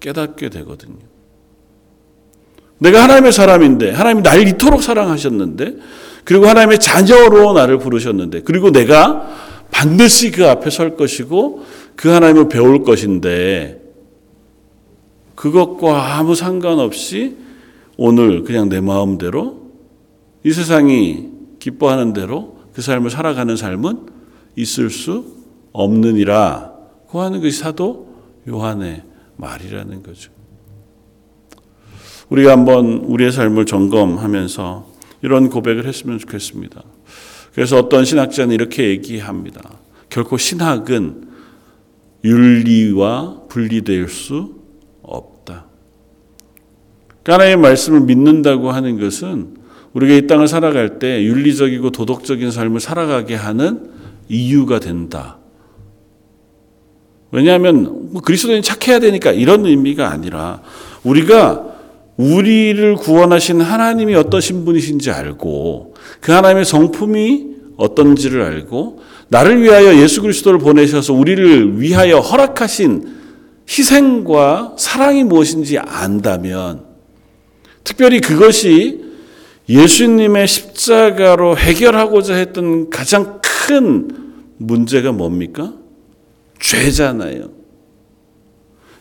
깨닫게 0.00 0.48
되거든요. 0.48 0.98
내가 2.78 3.04
하나님의 3.04 3.32
사람인데, 3.32 3.92
하나님이 3.92 4.22
날 4.22 4.48
이토록 4.48 4.82
사랑하셨는데, 4.82 5.76
그리고 6.24 6.46
하나님의 6.46 6.80
자녀로 6.80 7.52
나를 7.52 7.78
부르셨는데, 7.78 8.42
그리고 8.42 8.72
내가 8.72 9.28
반드시 9.70 10.32
그 10.32 10.48
앞에 10.48 10.70
설 10.70 10.96
것이고, 10.96 11.64
그 11.94 12.08
하나님을 12.08 12.48
배울 12.48 12.82
것인데, 12.82 13.80
그것과 15.36 16.18
아무 16.18 16.34
상관없이 16.34 17.36
오늘 17.96 18.42
그냥 18.42 18.68
내 18.68 18.80
마음대로 18.80 19.70
이 20.44 20.50
세상이 20.50 21.28
기뻐하는 21.58 22.12
대로 22.12 22.58
그 22.72 22.82
삶을 22.82 23.10
살아가는 23.10 23.56
삶은 23.56 24.06
있을 24.56 24.90
수 24.90 25.24
없느니라. 25.72 26.71
그 27.12 27.18
하는 27.18 27.42
것이 27.42 27.58
사도 27.58 28.08
요한의 28.48 29.02
말이라는 29.36 30.02
거죠. 30.02 30.32
우리가 32.30 32.52
한번 32.52 32.86
우리의 33.04 33.30
삶을 33.30 33.66
점검하면서 33.66 34.90
이런 35.20 35.50
고백을 35.50 35.86
했으면 35.86 36.18
좋겠습니다. 36.18 36.82
그래서 37.54 37.76
어떤 37.76 38.06
신학자는 38.06 38.54
이렇게 38.54 38.88
얘기합니다. 38.88 39.60
결코 40.08 40.38
신학은 40.38 41.28
윤리와 42.24 43.42
분리될 43.50 44.08
수 44.08 44.54
없다. 45.02 45.66
하나님의 47.26 47.58
말씀을 47.58 48.00
믿는다고 48.00 48.70
하는 48.70 48.98
것은 48.98 49.58
우리가 49.92 50.14
이 50.14 50.26
땅을 50.26 50.48
살아갈 50.48 50.98
때 50.98 51.22
윤리적이고 51.22 51.90
도덕적인 51.90 52.50
삶을 52.50 52.80
살아가게 52.80 53.34
하는 53.34 53.90
이유가 54.30 54.80
된다. 54.80 55.41
왜냐하면 57.32 58.10
뭐 58.12 58.22
그리스도인 58.22 58.62
착해야 58.62 59.00
되니까 59.00 59.32
이런 59.32 59.66
의미가 59.66 60.10
아니라 60.10 60.60
우리가 61.02 61.64
우리를 62.16 62.94
구원하신 62.96 63.62
하나님이 63.62 64.14
어떠신 64.14 64.64
분이신지 64.64 65.10
알고 65.10 65.94
그 66.20 66.30
하나님의 66.30 66.66
성품이 66.66 67.46
어떤지를 67.78 68.42
알고 68.42 69.00
나를 69.28 69.62
위하여 69.62 69.96
예수 69.96 70.20
그리스도를 70.20 70.58
보내셔서 70.58 71.14
우리를 71.14 71.80
위하여 71.80 72.18
허락하신 72.18 73.22
희생과 73.66 74.74
사랑이 74.78 75.24
무엇인지 75.24 75.78
안다면 75.78 76.84
특별히 77.82 78.20
그것이 78.20 79.00
예수님의 79.68 80.46
십자가로 80.46 81.56
해결하고자 81.56 82.34
했던 82.34 82.90
가장 82.90 83.40
큰 83.40 84.08
문제가 84.58 85.12
뭡니까? 85.12 85.72
죄잖아요. 86.62 87.50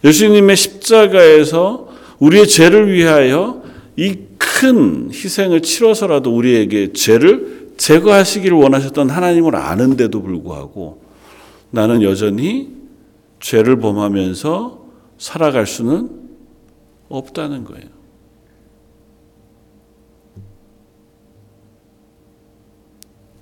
예수님의 0.04 0.56
십자가에서 0.58 1.88
우리의 2.20 2.48
죄를 2.48 2.92
위하여 2.92 3.64
이 3.96 4.32
큰 4.62 5.10
희생을 5.12 5.62
치러서라도 5.62 6.36
우리에게 6.36 6.94
죄를 6.94 7.72
제거하시기를 7.78 8.56
원하셨던 8.56 9.10
하나님을 9.10 9.56
아는데도 9.56 10.22
불구하고 10.22 11.02
나는 11.72 12.04
여전히 12.04 12.76
죄를 13.40 13.80
범하면서 13.80 14.86
살아갈 15.18 15.66
수는 15.66 16.12
없다는 17.10 17.64
거예요. 17.64 17.88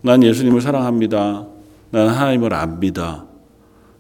난 0.01 0.23
예수님을 0.23 0.62
사랑합니다. 0.62 1.47
난 1.91 2.08
하나님을 2.08 2.53
압니다. 2.53 3.25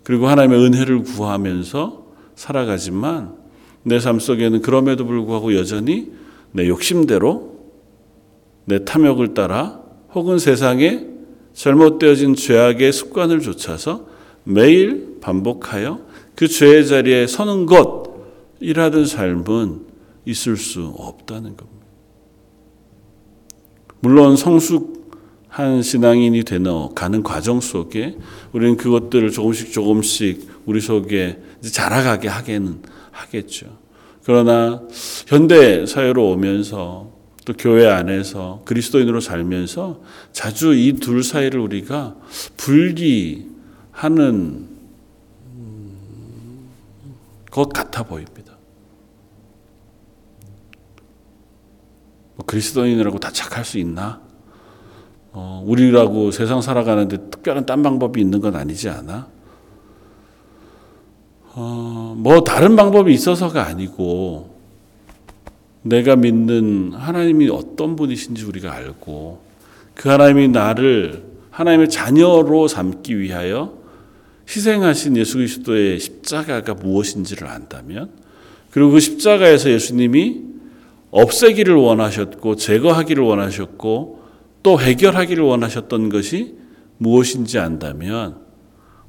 그리고 0.09 0.27
하나님의 0.27 0.59
은혜를 0.59 1.03
구하면서 1.03 2.03
살아가지만 2.33 3.35
내 3.83 3.99
삶 3.99 4.19
속에는 4.19 4.63
그럼에도 4.63 5.05
불구하고 5.05 5.55
여전히 5.55 6.11
내 6.51 6.67
욕심대로 6.67 7.59
내 8.65 8.83
탐욕을 8.85 9.35
따라 9.35 9.83
혹은 10.15 10.39
세상에 10.39 11.05
잘못되어진 11.53 12.33
죄악의 12.33 12.91
습관을 12.91 13.41
좇아서 13.41 14.07
매일 14.43 15.19
반복하여 15.21 15.99
그 16.33 16.47
죄의 16.47 16.87
자리에 16.87 17.27
서는 17.27 17.67
것이라는 17.67 19.05
삶은 19.05 19.81
있을 20.25 20.57
수 20.57 20.91
없다는 20.97 21.55
겁니다. 21.55 21.85
물론 23.99 24.35
성숙 24.35 24.98
한 25.49 25.81
신앙인이 25.81 26.43
되어 26.43 26.91
가는 26.95 27.23
과정 27.23 27.59
속에 27.59 28.17
우리는 28.53 28.77
그것들을 28.77 29.31
조금씩 29.31 29.71
조금씩 29.73 30.47
우리 30.65 30.79
속에 30.79 31.41
자라가게 31.61 32.27
하게는 32.27 32.81
하겠죠. 33.11 33.77
그러나 34.23 34.81
현대 35.27 35.85
사회로 35.85 36.29
오면서 36.31 37.11
또 37.45 37.53
교회 37.57 37.87
안에서 37.87 38.61
그리스도인으로 38.65 39.21
살면서 39.21 40.01
자주 40.31 40.75
이 40.75 40.93
둘 40.99 41.23
사이를 41.23 41.59
우리가 41.59 42.15
분리하는 42.57 43.47
것 47.49 47.69
같아 47.69 48.03
보입니다. 48.03 48.53
뭐 52.35 52.45
그리스도인이라고 52.45 53.17
다 53.17 53.31
착할 53.31 53.65
수 53.65 53.79
있나? 53.79 54.21
어, 55.59 55.63
우리라고 55.65 56.31
세상 56.31 56.61
살아가는데 56.61 57.29
특별한 57.29 57.65
딴 57.65 57.83
방법이 57.83 58.21
있는 58.21 58.39
건 58.39 58.55
아니지 58.55 58.89
않아? 58.89 59.27
어, 61.55 62.15
뭐 62.17 62.43
다른 62.43 62.75
방법이 62.75 63.13
있어서가 63.13 63.65
아니고 63.65 64.57
내가 65.81 66.15
믿는 66.15 66.93
하나님이 66.93 67.49
어떤 67.49 67.95
분이신지 67.95 68.45
우리가 68.45 68.73
알고 68.73 69.41
그 69.95 70.09
하나님이 70.09 70.49
나를 70.49 71.23
하나님의 71.51 71.89
자녀로 71.89 72.67
삼기 72.67 73.19
위하여 73.19 73.77
희생하신 74.47 75.17
예수 75.17 75.37
그리스도의 75.37 75.99
십자가가 75.99 76.73
무엇인지를 76.73 77.47
안다면 77.47 78.09
그리고 78.71 78.91
그 78.91 78.99
십자가에서 78.99 79.69
예수님이 79.69 80.41
없애기를 81.11 81.75
원하셨고 81.75 82.55
제거하기를 82.55 83.23
원하셨고 83.23 84.18
또 84.63 84.79
해결하기를 84.79 85.43
원하셨던 85.43 86.09
것이 86.09 86.55
무엇인지 86.97 87.59
안다면 87.59 88.37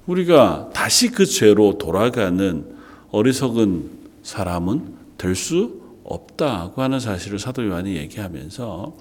우리가 0.06 0.70
다시 0.72 1.10
그 1.10 1.26
죄로 1.26 1.78
돌아가는 1.78 2.64
어리석은 3.10 3.90
사람은 4.22 4.94
될 5.18 5.34
수 5.34 5.80
없다고 6.10 6.82
하는 6.82 6.98
사실을 6.98 7.38
사도 7.38 7.66
요한이 7.66 7.96
얘기하면서 7.96 8.96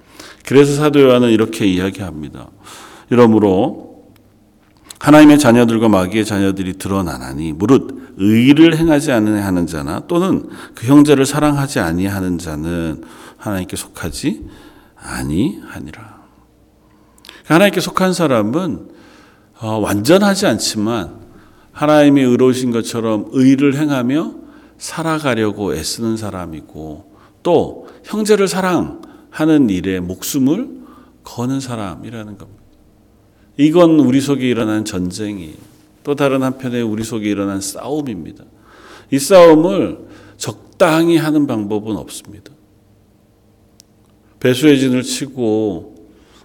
그래서 0.45 0.75
사도 0.75 1.01
요한은 1.01 1.29
이렇게 1.31 1.65
이야기합니다. 1.65 2.49
이러므로 3.09 4.05
하나님의 4.99 5.39
자녀들과 5.39 5.89
마귀의 5.89 6.25
자녀들이 6.25 6.73
드러나나니 6.73 7.53
무릇 7.53 8.13
의를 8.17 8.77
행하지 8.77 9.12
않는 9.12 9.41
하는 9.41 9.65
자나 9.65 10.01
또는 10.07 10.49
그 10.75 10.85
형제를 10.88 11.25
사랑하지 11.25 11.79
아니하는 11.79 12.38
자는 12.38 13.03
하나님께 13.38 13.75
속하지 13.75 14.45
아니하니라. 14.95 16.09
하나님께 17.49 17.81
속한 17.81 18.13
사람은 18.13 18.89
어, 19.59 19.79
완전하지 19.79 20.45
않지만 20.45 21.19
하나님이 21.71 22.21
의로우신 22.21 22.71
것처럼 22.71 23.29
의를 23.31 23.75
행하며 23.75 24.35
살아가려고 24.77 25.73
애쓰는 25.73 26.15
사람이고 26.15 27.12
또 27.41 27.88
형제를 28.03 28.47
사랑하는 28.47 29.69
일에 29.69 29.99
목숨을 29.99 30.79
거는 31.23 31.59
사람이라는 31.59 32.38
겁니다. 32.38 32.63
이건 33.57 33.99
우리 33.99 34.21
속에 34.21 34.47
일어난 34.47 34.85
전쟁이 34.85 35.55
또 36.03 36.15
다른 36.15 36.43
한편에 36.43 36.81
우리 36.81 37.03
속에 37.03 37.29
일어난 37.29 37.62
싸움입니다. 37.62 38.45
이 39.12 39.17
싸움을 39.17 39.97
적당히 40.38 41.17
하는 41.17 41.47
방법은 41.47 41.97
없습니다. 41.97 42.51
배수의 44.39 44.79
진을 44.79 45.01
치고 45.01 45.95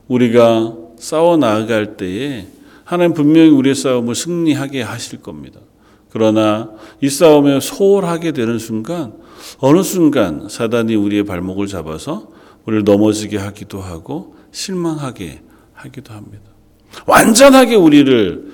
우리가 0.09 0.84
싸워 1.05 1.37
나아갈 1.37 1.99
때에 1.99 2.47
하나님 2.83 3.13
분명히 3.13 3.51
우리의 3.51 3.75
싸움을 3.75 4.15
승리하게 4.15 4.81
하실 4.81 5.21
겁니다. 5.21 5.61
그러나 6.09 6.71
이 7.03 7.11
싸움에 7.11 7.61
소홀하게 7.61 8.33
되는 8.33 8.59
순간 8.59 9.13
어느 9.59 9.83
순간 9.83 10.49
사단이 10.49 10.95
우리의 10.95 11.25
발목을 11.25 11.67
잡아서 11.67 12.29
우리를 12.65 12.85
넘어지게 12.85 13.37
하기도 13.37 13.83
하고 13.83 14.35
실망하게 14.51 15.43
하기도 15.75 16.15
합니다. 16.15 16.45
완전하게 17.07 17.75
우리를 17.75 18.53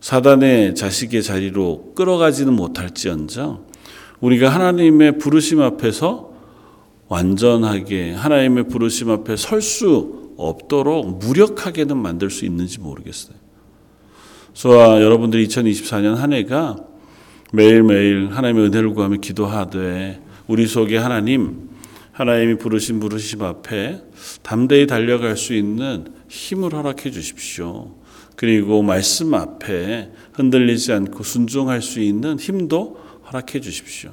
사단의 0.00 0.76
자식의 0.76 1.24
자리로 1.24 1.94
끌어가지는 1.96 2.52
못할지언정 2.52 3.64
우리가 4.20 4.50
하나님의 4.50 5.18
부르심 5.18 5.62
앞에서 5.62 6.30
완전하게 7.08 8.12
하나님의 8.12 8.68
부르심 8.68 9.10
앞에 9.10 9.34
설 9.34 9.60
수 9.60 10.23
없도록 10.36 11.18
무력하게는 11.18 11.96
만들 11.96 12.30
수 12.30 12.44
있는지 12.44 12.80
모르겠어요. 12.80 13.36
저와 14.52 15.02
여러분들이 15.02 15.46
2024년 15.48 16.14
한 16.14 16.32
해가 16.32 16.76
매일매일 17.52 18.28
하나님의 18.30 18.66
은혜를 18.66 18.94
구하며 18.94 19.16
기도하되 19.18 20.20
우리 20.46 20.66
속에 20.66 20.96
하나님 20.96 21.68
하나님이 22.12 22.58
부르신 22.58 23.00
부르심 23.00 23.42
앞에 23.42 24.02
담대히 24.42 24.86
달려갈 24.86 25.36
수 25.36 25.52
있는 25.52 26.12
힘을 26.28 26.72
허락해 26.72 27.10
주십시오. 27.10 27.92
그리고 28.36 28.82
말씀 28.82 29.34
앞에 29.34 30.10
흔들리지 30.32 30.92
않고 30.92 31.22
순종할 31.24 31.82
수 31.82 32.00
있는 32.00 32.38
힘도 32.38 32.98
허락해 33.26 33.60
주십시오. 33.60 34.12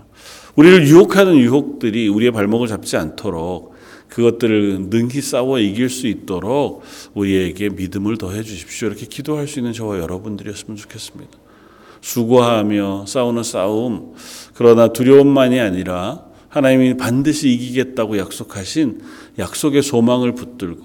우리를 0.55 0.87
유혹하는 0.87 1.37
유혹들이 1.37 2.07
우리의 2.07 2.31
발목을 2.31 2.67
잡지 2.67 2.97
않도록 2.97 3.70
그것들을 4.11 4.89
능히 4.89 5.21
싸워 5.21 5.59
이길 5.59 5.89
수 5.89 6.07
있도록 6.07 6.83
우리에게 7.13 7.69
믿음을 7.69 8.17
더해 8.17 8.43
주십시오. 8.43 8.89
이렇게 8.89 9.05
기도할 9.05 9.47
수 9.47 9.59
있는 9.59 9.71
저와 9.71 9.99
여러분들이었으면 9.99 10.75
좋겠습니다. 10.75 11.31
수고하며 12.01 13.05
싸우는 13.07 13.43
싸움, 13.43 14.13
그러나 14.53 14.91
두려움만이 14.91 15.59
아니라 15.59 16.25
하나님이 16.49 16.97
반드시 16.97 17.49
이기겠다고 17.53 18.17
약속하신 18.17 19.01
약속의 19.39 19.81
소망을 19.81 20.35
붙들고 20.35 20.83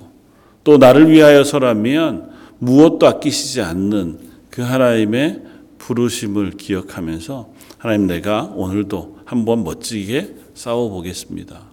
또 0.63 0.79
나를 0.79 1.11
위하여서라면 1.11 2.31
무엇도 2.59 3.09
아끼시지 3.09 3.61
않는 3.61 4.21
그 4.51 4.63
하나님의 4.63 5.43
부르심을 5.79 6.53
기억하면서 6.53 7.51
하나님 7.79 8.07
내가 8.07 8.53
오늘도 8.55 9.19
한번 9.25 9.65
멋지게 9.65 10.37
싸워 10.55 10.91
보겠습니다. 10.91 11.66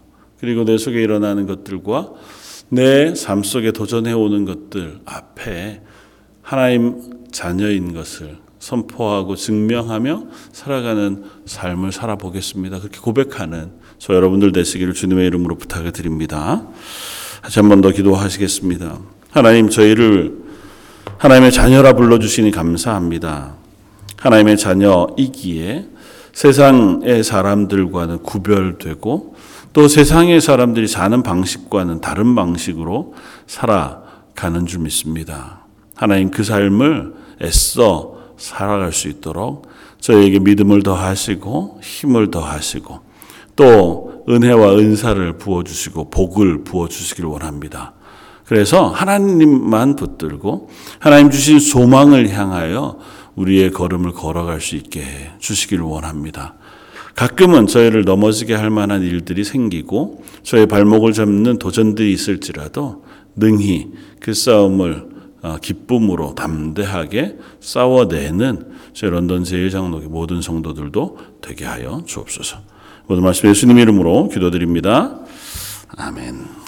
그리고 0.43 0.65
내 0.65 0.77
속에 0.77 1.01
일어나는 1.01 1.47
것들과 1.47 2.11
내 2.67 3.13
삶 3.13 3.43
속에 3.43 3.71
도전해 3.71 4.11
오는 4.11 4.43
것들 4.43 4.99
앞에 5.05 5.81
하나님 6.41 7.01
자녀인 7.31 7.93
것을 7.93 8.39
선포하고 8.59 9.37
증명하며 9.37 10.23
살아가는 10.51 11.23
삶을 11.45 11.93
살아보겠습니다. 11.93 12.79
그렇게 12.79 12.99
고백하는 12.99 13.71
저 13.99 14.13
여러분들 14.13 14.51
되시기를 14.51 14.93
주님의 14.93 15.27
이름으로 15.27 15.55
부탁을 15.55 15.93
드립니다. 15.93 16.67
다시 17.41 17.59
한 17.61 17.69
번 17.69 17.79
더 17.79 17.91
기도하시겠습니다. 17.91 18.99
하나님 19.31 19.69
저희를 19.69 20.39
하나님의 21.19 21.53
자녀라 21.53 21.93
불러주시니 21.93 22.51
감사합니다. 22.51 23.55
하나님의 24.17 24.57
자녀이기에 24.57 25.87
세상의 26.33 27.23
사람들과는 27.23 28.23
구별되고 28.23 29.32
또 29.73 29.87
세상의 29.87 30.39
사람들이 30.39 30.87
사는 30.87 31.23
방식과는 31.23 31.99
다른 31.99 32.35
방식으로 32.35 33.15
살아가는 33.47 34.65
줄 34.67 34.81
믿습니다. 34.81 35.65
하나님 35.95 36.29
그 36.29 36.43
삶을 36.43 37.13
애써 37.41 38.13
살아갈 38.37 38.93
수 38.93 39.07
있도록 39.07 39.67
저희에게 39.99 40.39
믿음을 40.39 40.83
더하시고 40.83 41.79
힘을 41.81 42.29
더하시고 42.29 42.99
또 43.55 44.23
은혜와 44.29 44.77
은사를 44.77 45.37
부어주시고 45.37 46.09
복을 46.09 46.63
부어주시길 46.63 47.25
원합니다. 47.25 47.93
그래서 48.45 48.87
하나님만 48.87 49.95
붙들고 49.95 50.69
하나님 50.99 51.31
주신 51.31 51.59
소망을 51.59 52.29
향하여 52.29 52.99
우리의 53.35 53.71
걸음을 53.71 54.11
걸어갈 54.11 54.61
수 54.61 54.75
있게 54.75 55.31
주시길 55.39 55.81
원합니다. 55.81 56.55
가끔은 57.15 57.67
저희를 57.67 58.05
넘어지게 58.05 58.53
할 58.55 58.69
만한 58.69 59.03
일들이 59.03 59.43
생기고 59.43 60.23
저의 60.43 60.67
발목을 60.67 61.13
잡는 61.13 61.59
도전들이 61.59 62.11
있을지라도 62.11 63.03
능히 63.35 63.91
그 64.19 64.33
싸움을 64.33 65.13
어, 65.41 65.57
기쁨으로 65.61 66.35
담대하게 66.35 67.37
싸워내는 67.59 68.71
제 68.93 69.09
런던 69.09 69.43
제일장로교 69.43 70.07
모든 70.09 70.41
성도들도 70.41 71.17
되게 71.41 71.65
하여 71.65 72.01
주옵소서. 72.05 72.59
모든 73.07 73.23
말씀 73.23 73.49
예수님 73.49 73.77
이름으로 73.77 74.29
기도드립니다. 74.29 75.19
아멘. 75.97 76.62